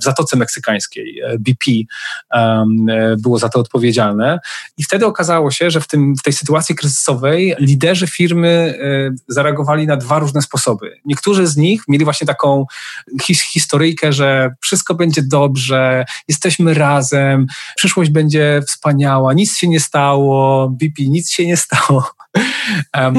[0.00, 1.22] w Zatoce Meksykańskiej.
[1.38, 1.64] BP
[3.18, 4.38] było za to odpowiedzialne.
[4.78, 8.78] I wtedy okazało się, że w, tym, w tej sytuacji kryzysowej liderzy firmy
[9.28, 10.96] zareagowali na dwa różne sposoby.
[11.04, 12.64] Niektórzy niektórzy z nich mieli właśnie taką
[13.22, 20.68] his historyjkę, że wszystko będzie dobrze, jesteśmy razem, przyszłość będzie wspaniała, nic się nie stało,
[20.70, 22.10] BP, nic się nie stało.
[22.92, 23.12] A,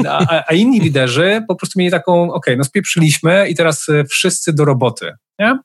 [0.48, 4.64] a inni liderzy po prostu mieli taką, ok, no spieprzyliśmy i teraz e, wszyscy do
[4.64, 5.12] roboty.
[5.40, 5.58] Nie?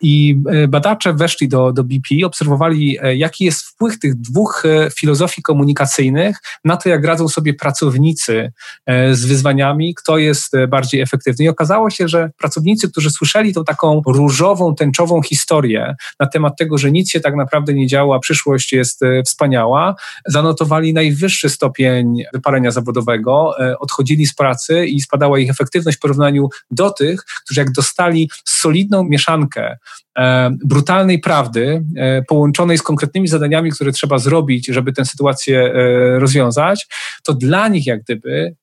[0.00, 4.90] I e, badacze weszli do, do BP, obserwowali, e, jaki jest wpływ tych dwóch e,
[4.90, 8.52] filozofii komunikacyjnych na to, jak radzą sobie pracownicy
[9.12, 11.44] z wyzwaniami, kto jest bardziej efektywny.
[11.44, 16.78] I okazało się, że pracownicy, którzy słyszeli tą taką różową, tęczową historię na temat tego,
[16.78, 19.94] że nic się tak naprawdę nie działa, przyszłość jest wspaniała,
[20.26, 26.90] zanotowali najwyższy stopień wypalenia zawodowego, odchodzili z pracy i spadała ich efektywność w porównaniu do
[26.90, 33.92] tych, którzy jak dostali solidną mieszankę e, brutalnej prawdy e, połączonej z konkretnymi zadaniami, które
[33.92, 36.86] trzeba zrobić, żeby tę sytuację e, rozwiązać,
[37.24, 38.54] to dla nich jak gdyby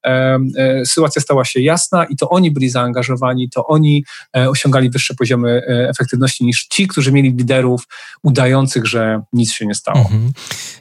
[0.86, 6.46] sytuacja stała się jasna i to oni byli zaangażowani, to oni osiągali wyższe poziomy efektywności
[6.46, 7.84] niż ci, którzy mieli liderów
[8.24, 10.00] udających, że nic się nie stało.
[10.00, 10.32] Mhm.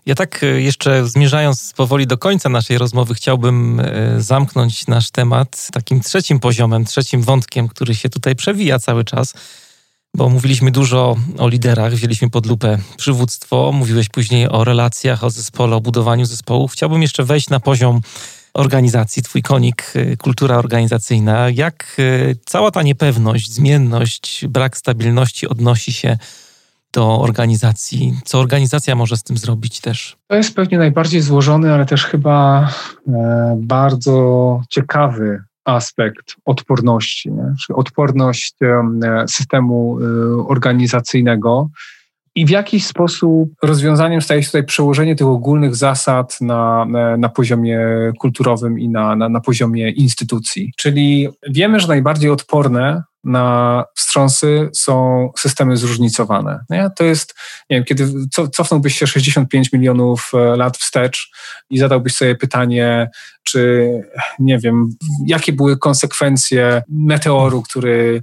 [0.07, 3.83] Ja tak jeszcze zmierzając powoli do końca naszej rozmowy, chciałbym
[4.19, 9.35] zamknąć nasz temat takim trzecim poziomem, trzecim wątkiem, który się tutaj przewija cały czas
[10.17, 15.77] bo mówiliśmy dużo o liderach, wzięliśmy pod lupę przywództwo, mówiłeś później o relacjach, o zespole,
[15.77, 16.73] o budowaniu zespołów.
[16.73, 18.01] Chciałbym jeszcze wejść na poziom
[18.55, 21.51] organizacji, twój konik, y, kultura organizacyjna.
[21.51, 26.19] Jak y, cała ta niepewność, zmienność, brak stabilności odnosi się
[26.93, 28.21] do organizacji?
[28.25, 30.17] Co organizacja może z tym zrobić też?
[30.29, 32.69] To jest pewnie najbardziej złożony, ale też chyba
[33.09, 37.55] e, bardzo ciekawy aspekt odporności, nie?
[37.67, 38.55] czyli odporność
[39.29, 41.69] systemu y, organizacyjnego.
[42.35, 46.87] I w jakiś sposób rozwiązaniem staje się tutaj przełożenie tych ogólnych zasad na,
[47.19, 47.81] na poziomie
[48.19, 50.73] kulturowym i na, na, na poziomie instytucji.
[50.77, 56.61] Czyli wiemy, że najbardziej odporne na wstrząsy są systemy zróżnicowane.
[56.71, 56.91] Nie?
[56.97, 57.35] To jest,
[57.71, 58.09] nie wiem, kiedy
[58.53, 61.31] cofnąłbyś się 65 milionów e, lat wstecz
[61.71, 63.11] i zadałbyś sobie pytanie,
[63.47, 63.91] czy
[64.39, 68.23] nie wiem, jakie były konsekwencje meteoru, który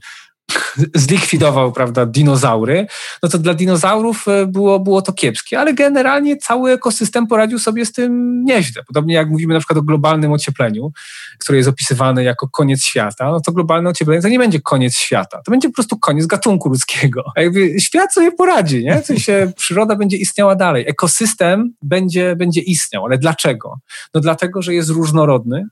[0.96, 2.88] zlikwidował, prawda, dinozaury,
[3.24, 7.86] no to dla dinozaurów e, było, było to kiepskie, ale generalnie cały ekosystem poradził sobie
[7.86, 8.84] z tym nieźle.
[8.88, 10.92] Podobnie jak mówimy na przykład o globalnym ociepleniu,
[11.40, 15.42] które jest opisywane jako koniec świata, no to globalne ocieplenie to nie będzie koniec świata,
[15.46, 17.24] to będzie po prostu koniec gatunku ludzkiego.
[17.36, 19.02] A jakby świat sobie poradzi, nie?
[19.02, 23.80] W sensie przyroda będzie istniała dalej, ekosystem będzie, będzie istniał, ale dlaczego?
[24.14, 25.66] No dlatego, że jest różnorodny,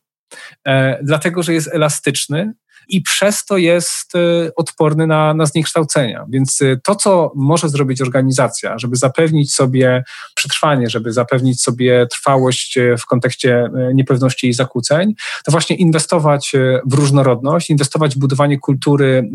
[0.67, 2.53] E, dlatego że jest elastyczny,
[2.88, 6.25] i przez to jest y, odporny na, na zniekształcenia.
[6.29, 10.03] Więc y, to, co może zrobić organizacja, żeby zapewnić sobie
[10.36, 15.13] przetrwanie, żeby zapewnić sobie trwałość y, w kontekście niepewności i zakłóceń,
[15.45, 16.51] to właśnie inwestować
[16.86, 19.32] w różnorodność, inwestować w budowanie kultury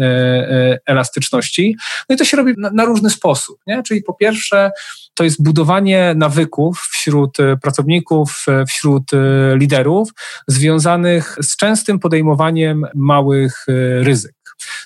[0.87, 1.77] elastyczności.
[2.09, 3.59] No i to się robi na, na różny sposób.
[3.67, 3.83] Nie?
[3.83, 4.71] Czyli po pierwsze,
[5.17, 9.11] to jest budowanie nawyków wśród pracowników, wśród
[9.55, 10.09] liderów,
[10.49, 14.36] związanych z częstym podejmowaniem małych e, ryzyk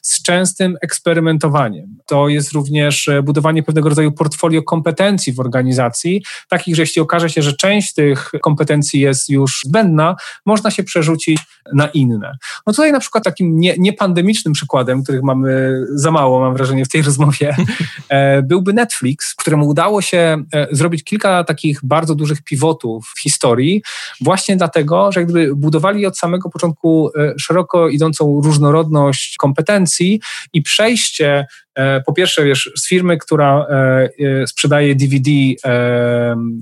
[0.02, 1.96] z częstym eksperymentowaniem.
[2.06, 7.30] To jest również e, budowanie pewnego rodzaju portfolio kompetencji w organizacji, takich, że jeśli okaże
[7.30, 10.16] się, że część tych kompetencji jest już zbędna,
[10.46, 11.38] można się przerzucić
[11.72, 12.38] na inne.
[12.66, 16.88] No tutaj na przykład takim nie, niepandemicznym przykładem, których mamy za mało, mam wrażenie, w
[16.88, 17.56] tej rozmowie,
[18.08, 23.82] e, byłby Netflix, któremu udało się zrobić kilka takich bardzo dużych pivotów w historii,
[24.20, 30.20] właśnie dlatego, że gdyby budowali od samego początku szeroko idącą różnorodność kompetencji, technologii
[30.52, 34.08] i przejście E, po pierwsze, wiesz, z firmy, która e,
[34.42, 35.30] e, sprzedaje DVD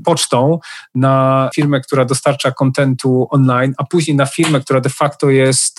[0.05, 0.59] pocztą,
[0.95, 5.79] na firmę, która dostarcza kontentu online, a później na firmę, która de facto jest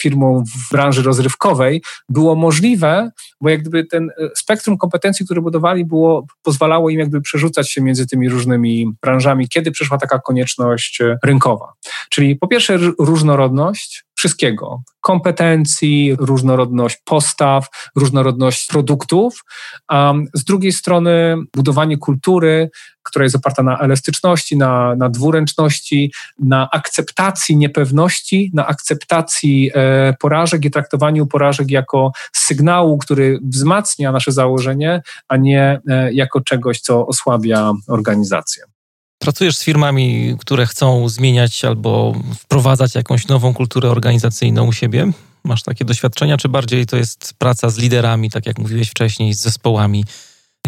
[0.00, 6.26] firmą w branży rozrywkowej, było możliwe, bo jak gdyby ten spektrum kompetencji, które budowali, było,
[6.42, 11.72] pozwalało im jakby przerzucać się między tymi różnymi branżami, kiedy przyszła taka konieczność rynkowa.
[12.10, 14.82] Czyli po pierwsze różnorodność, wszystkiego.
[15.00, 19.44] Kompetencji, różnorodność postaw, różnorodność produktów.
[19.92, 22.70] Um, z drugiej strony budowanie kultury,
[23.02, 30.64] która jest oparta na elastyczności, na, na dwuręczności, na akceptacji niepewności, na akceptacji e, porażek
[30.64, 37.06] i traktowaniu porażek jako sygnału, który wzmacnia nasze założenie, a nie e, jako czegoś, co
[37.06, 38.75] osłabia organizację.
[39.18, 45.10] Pracujesz z firmami, które chcą zmieniać albo wprowadzać jakąś nową kulturę organizacyjną u siebie?
[45.44, 49.40] Masz takie doświadczenia, czy bardziej to jest praca z liderami, tak jak mówiłeś wcześniej, z
[49.40, 50.04] zespołami?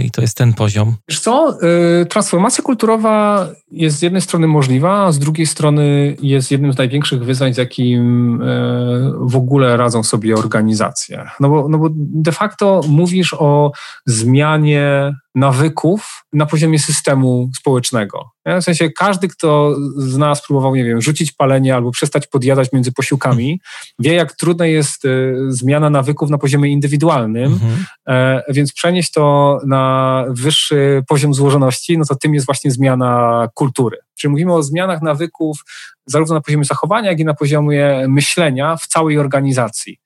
[0.01, 0.97] I to jest ten poziom.
[1.09, 1.59] Wiesz co,
[2.03, 6.79] y, transformacja kulturowa jest z jednej strony możliwa, a z drugiej strony jest jednym z
[6.79, 11.31] największych wyzwań, z jakim y, w ogóle radzą sobie organizacje.
[11.41, 13.73] No bo, no bo de facto mówisz o
[14.07, 18.31] zmianie nawyków na poziomie systemu społecznego.
[18.47, 22.93] W sensie każdy, kto z nas próbował, nie wiem, rzucić palenie albo przestać podjadać między
[22.93, 23.61] posiłkami,
[23.99, 27.85] wie, jak trudna jest y, zmiana nawyków na poziomie indywidualnym, mhm.
[28.09, 33.99] E, więc przenieść to na wyższy poziom złożoności, no to tym jest właśnie zmiana kultury.
[34.19, 35.65] Czyli mówimy o zmianach nawyków
[36.07, 39.99] zarówno na poziomie zachowania, jak i na poziomie myślenia w całej organizacji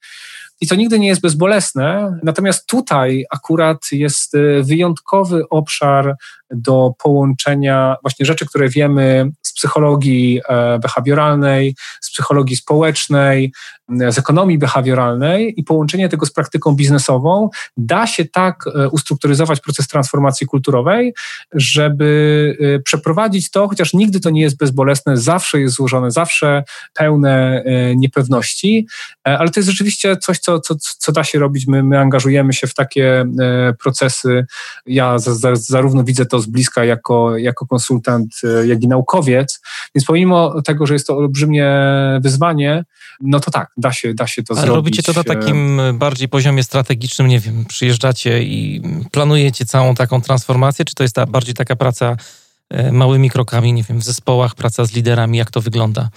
[0.63, 2.19] i to nigdy nie jest bezbolesne.
[2.23, 6.17] Natomiast tutaj akurat jest y, wyjątkowy obszar
[6.51, 13.53] do połączenia właśnie rzeczy, które wiemy z psychologii e, behawioralnej, z psychologii społecznej,
[13.89, 19.89] z ekonomii behawioralnej i połączenie tego z praktyką biznesową da się tak e, ustrukturyzować proces
[19.89, 21.15] transformacji kulturowej,
[21.55, 27.65] żeby e, przeprowadzić to, chociaż nigdy to nie jest bezbolesne, zawsze jest złożone, zawsze pełne
[27.97, 28.87] niepewności,
[29.25, 31.67] ale to jest rzeczywiście coś, co, co, co da się robić.
[31.67, 33.25] My, my angażujemy się w takie
[33.83, 34.47] procesy.
[34.87, 35.17] Ja
[35.53, 39.42] zarówno widzę to z bliska jako, jako konsultant, e, jak i naukowiec,
[39.95, 41.71] więc pomimo tego, że jest to olbrzymie
[42.21, 42.85] wyzwanie,
[43.21, 44.75] no to tak, da się, da się to A zrobić.
[44.75, 50.85] robicie to na takim bardziej poziomie strategicznym, nie wiem, przyjeżdżacie i planujecie całą taką transformację,
[50.85, 52.17] czy to jest ta, bardziej taka praca
[52.71, 56.09] e, małymi krokami, nie wiem, w zespołach, praca z liderami, jak to wygląda?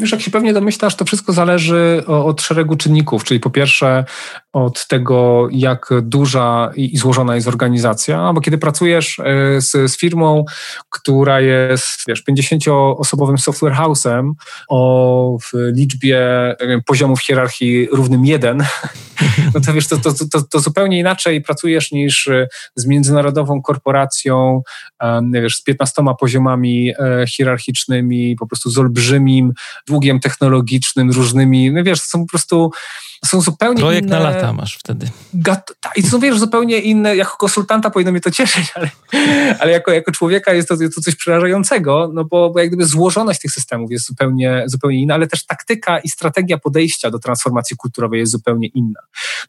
[0.00, 4.04] Wiesz, jak się pewnie domyślasz, to wszystko zależy od szeregu czynników, czyli po pierwsze
[4.52, 10.44] od tego, jak duża i złożona jest organizacja, bo kiedy pracujesz e, z, z firmą,
[10.90, 14.32] która jest, wiesz, 50-osobowym software house'em
[14.68, 16.18] o liczbie
[16.60, 18.58] wiem, poziomów hierarchii równym jeden,
[19.54, 22.28] no to wiesz, to, to, to, to, zupełnie inaczej pracujesz niż
[22.74, 24.62] z międzynarodową korporacją,
[25.32, 29.52] wiesz, z 15 poziomami e, hierarchicznymi, po prostu z olbrzymim
[29.88, 32.70] długiem technologicznym, różnymi, no wiesz, są po prostu
[33.24, 34.18] są zupełnie Projekt inne...
[34.18, 35.10] na lata masz wtedy.
[35.34, 35.72] Gat...
[35.96, 38.90] I to są, wiesz, zupełnie inne, jako konsultanta powinno mnie to cieszyć, ale,
[39.60, 42.86] ale jako, jako człowieka jest to, jest to coś przerażającego, no bo, bo jak gdyby
[42.86, 47.76] złożoność tych systemów jest zupełnie, zupełnie inna, ale też taktyka i strategia podejścia do transformacji
[47.76, 49.00] kulturowej jest zupełnie inna.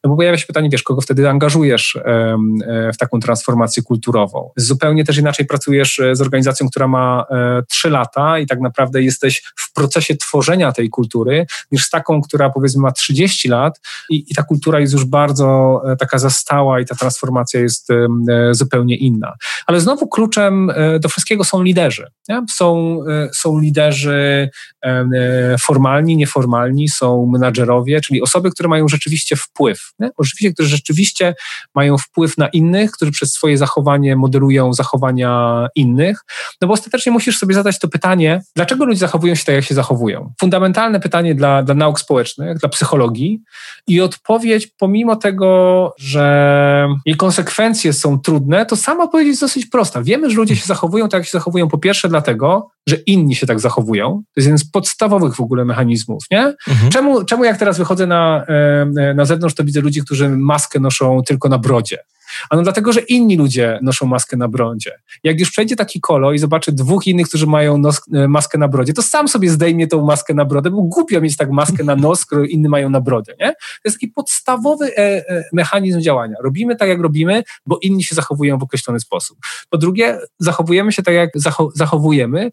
[0.04, 2.36] No bo pojawia się pytanie, wiesz, kogo wtedy angażujesz e,
[2.94, 4.50] w taką transformację kulturową.
[4.56, 9.02] Zupełnie też inaczej pracujesz e, z organizacją, która ma e, trzy lata i tak naprawdę
[9.02, 13.80] jesteś w procesie tworzenia tej kultury, niż z taką, która powiedzmy ma 30 lat, lat
[14.10, 18.08] i, i ta kultura jest już bardzo e, taka zastała i ta transformacja jest e,
[18.54, 19.34] zupełnie inna.
[19.66, 22.06] Ale znowu kluczem e, do wszystkiego są liderzy.
[22.28, 22.42] Nie?
[22.54, 23.00] Są,
[23.34, 24.50] są liderzy
[25.60, 29.92] formalni, nieformalni, są menadżerowie, czyli osoby, które mają rzeczywiście wpływ.
[29.98, 30.10] Nie?
[30.16, 31.34] Oczywiście, które rzeczywiście
[31.74, 36.20] mają wpływ na innych, którzy przez swoje zachowanie modelują zachowania innych.
[36.60, 39.74] No bo ostatecznie musisz sobie zadać to pytanie, dlaczego ludzie zachowują się tak, jak się
[39.74, 40.32] zachowują?
[40.40, 43.42] Fundamentalne pytanie dla, dla nauk społecznych, dla psychologii,
[43.86, 50.02] i odpowiedź, pomimo tego, że jej konsekwencje są trudne, to sama odpowiedź jest dosyć prosta.
[50.02, 53.46] Wiemy, że ludzie się zachowują tak, jak się zachowują po pierwsze dlatego, że inni się
[53.46, 54.06] tak zachowują.
[54.06, 56.54] To jest jeden z podstawowych w ogóle mechanizmów, nie?
[56.68, 56.90] Mhm.
[56.90, 58.44] Czemu, czemu jak teraz wychodzę na,
[58.98, 61.98] e, na zewnątrz, to widzę ludzi, którzy maskę noszą tylko na brodzie?
[62.50, 64.92] Ano dlatego, że inni ludzie noszą maskę na brodzie.
[65.24, 68.68] Jak już przejdzie taki kolo i zobaczy dwóch innych, którzy mają nos, e, maskę na
[68.68, 71.96] brodzie, to sam sobie zdejmie tą maskę na brodę, bo głupio mieć tak maskę na
[71.96, 73.34] nos, którą inni mają na brodzie.
[73.40, 73.52] Nie?
[73.52, 76.36] To jest taki podstawowy e, e, mechanizm działania.
[76.44, 79.38] Robimy tak, jak robimy, bo inni się zachowują w określony sposób.
[79.70, 82.50] Po drugie, zachowujemy się tak, jak zacho zachowujemy,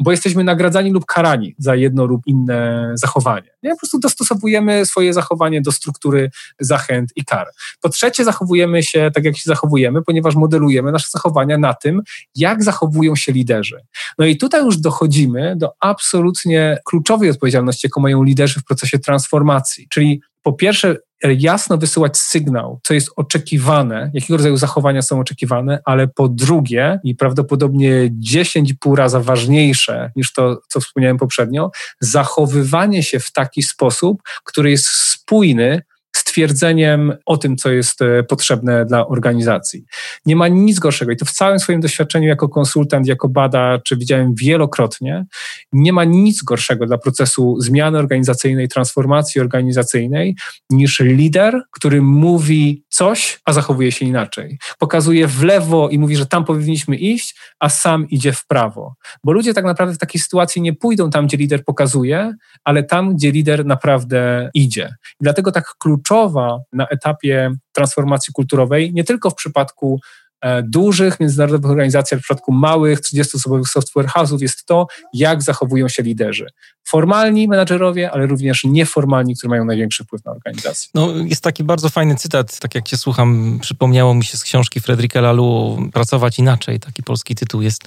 [0.00, 3.50] bo jesteśmy nagradzani lub karani za jedno lub inne zachowanie.
[3.62, 3.70] Nie?
[3.70, 6.30] Po prostu dostosowujemy swoje zachowanie do struktury
[6.60, 7.46] zachęt i kar.
[7.80, 12.02] Po trzecie, zachowujemy się tak, jak się zachowujemy, ponieważ modelujemy nasze zachowania na tym,
[12.34, 13.80] jak zachowują się liderzy.
[14.18, 19.86] No i tutaj już dochodzimy do absolutnie kluczowej odpowiedzialności, jaką mają liderzy w procesie transformacji,
[19.90, 20.96] czyli po pierwsze
[21.28, 27.14] jasno wysyłać sygnał, co jest oczekiwane, jakiego rodzaju zachowania są oczekiwane, ale po drugie i
[27.14, 34.70] prawdopodobnie 10,5 razy ważniejsze niż to, co wspomniałem poprzednio, zachowywanie się w taki sposób, który
[34.70, 35.82] jest spójny
[36.30, 39.84] stwierdzeniem o tym, co jest e, potrzebne dla organizacji.
[40.26, 44.34] Nie ma nic gorszego i to w całym swoim doświadczeniu jako konsultant, jako badacz widziałem
[44.34, 45.24] wielokrotnie,
[45.72, 50.36] nie ma nic gorszego dla procesu zmiany organizacyjnej, transformacji organizacyjnej
[50.70, 54.58] niż lider, który mówi coś, a zachowuje się inaczej.
[54.78, 58.94] Pokazuje w lewo i mówi, że tam powinniśmy iść, a sam idzie w prawo.
[59.24, 63.14] Bo ludzie tak naprawdę w takiej sytuacji nie pójdą tam, gdzie lider pokazuje, ale tam,
[63.14, 64.94] gdzie lider naprawdę idzie.
[65.20, 65.74] I dlatego tak
[66.20, 70.00] kluczowa na etapie transformacji kulturowej, nie tylko w przypadku
[70.40, 76.02] E, dużych międzynarodowych organizacji, w przypadku małych, 30-osobowych software house'ów jest to, jak zachowują się
[76.02, 76.46] liderzy.
[76.88, 80.90] Formalni menadżerowie, ale również nieformalni, którzy mają największy wpływ na organizację.
[80.94, 84.80] No, jest taki bardzo fajny cytat, tak jak cię słucham, przypomniało mi się z książki
[84.80, 87.82] Fredrika Lalu Pracować inaczej, taki polski tytuł jest,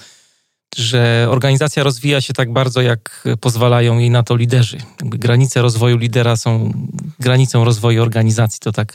[0.76, 4.78] że organizacja rozwija się tak bardzo, jak pozwalają jej na to liderzy.
[5.00, 6.72] Jakby granice rozwoju lidera są
[7.20, 8.60] granicą rozwoju organizacji.
[8.60, 8.94] To tak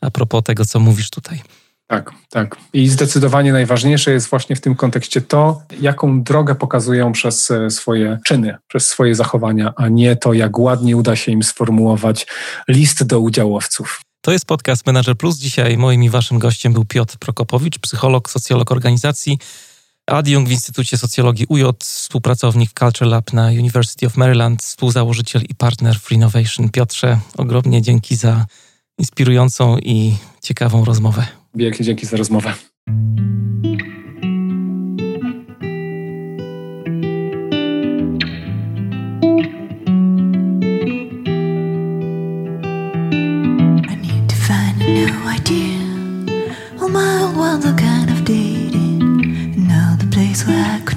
[0.00, 1.42] a propos tego, co mówisz tutaj.
[1.86, 2.56] Tak, tak.
[2.72, 8.18] I zdecydowanie najważniejsze jest właśnie w tym kontekście to, jaką drogę pokazują przez e, swoje
[8.24, 12.26] czyny, przez swoje zachowania, a nie to, jak ładnie uda się im sformułować
[12.68, 14.00] list do udziałowców.
[14.20, 15.38] To jest podcast Manager Plus.
[15.38, 19.38] Dzisiaj moim i waszym gościem był Piotr Prokopowicz, psycholog, socjolog organizacji,
[20.10, 25.98] adiunkt w Instytucie Socjologii UJ, współpracownik Culture Lab na University of Maryland, współzałożyciel i partner
[26.00, 26.68] w Innovation.
[26.68, 28.46] Piotrze, ogromnie dzięki za
[28.98, 31.26] inspirującą i ciekawą rozmowę.
[31.54, 32.54] Wielkie dzięki za rozmowę.
[47.52, 47.80] to be so caring.
[47.80, 47.89] A new
[50.40, 50.89] that's why I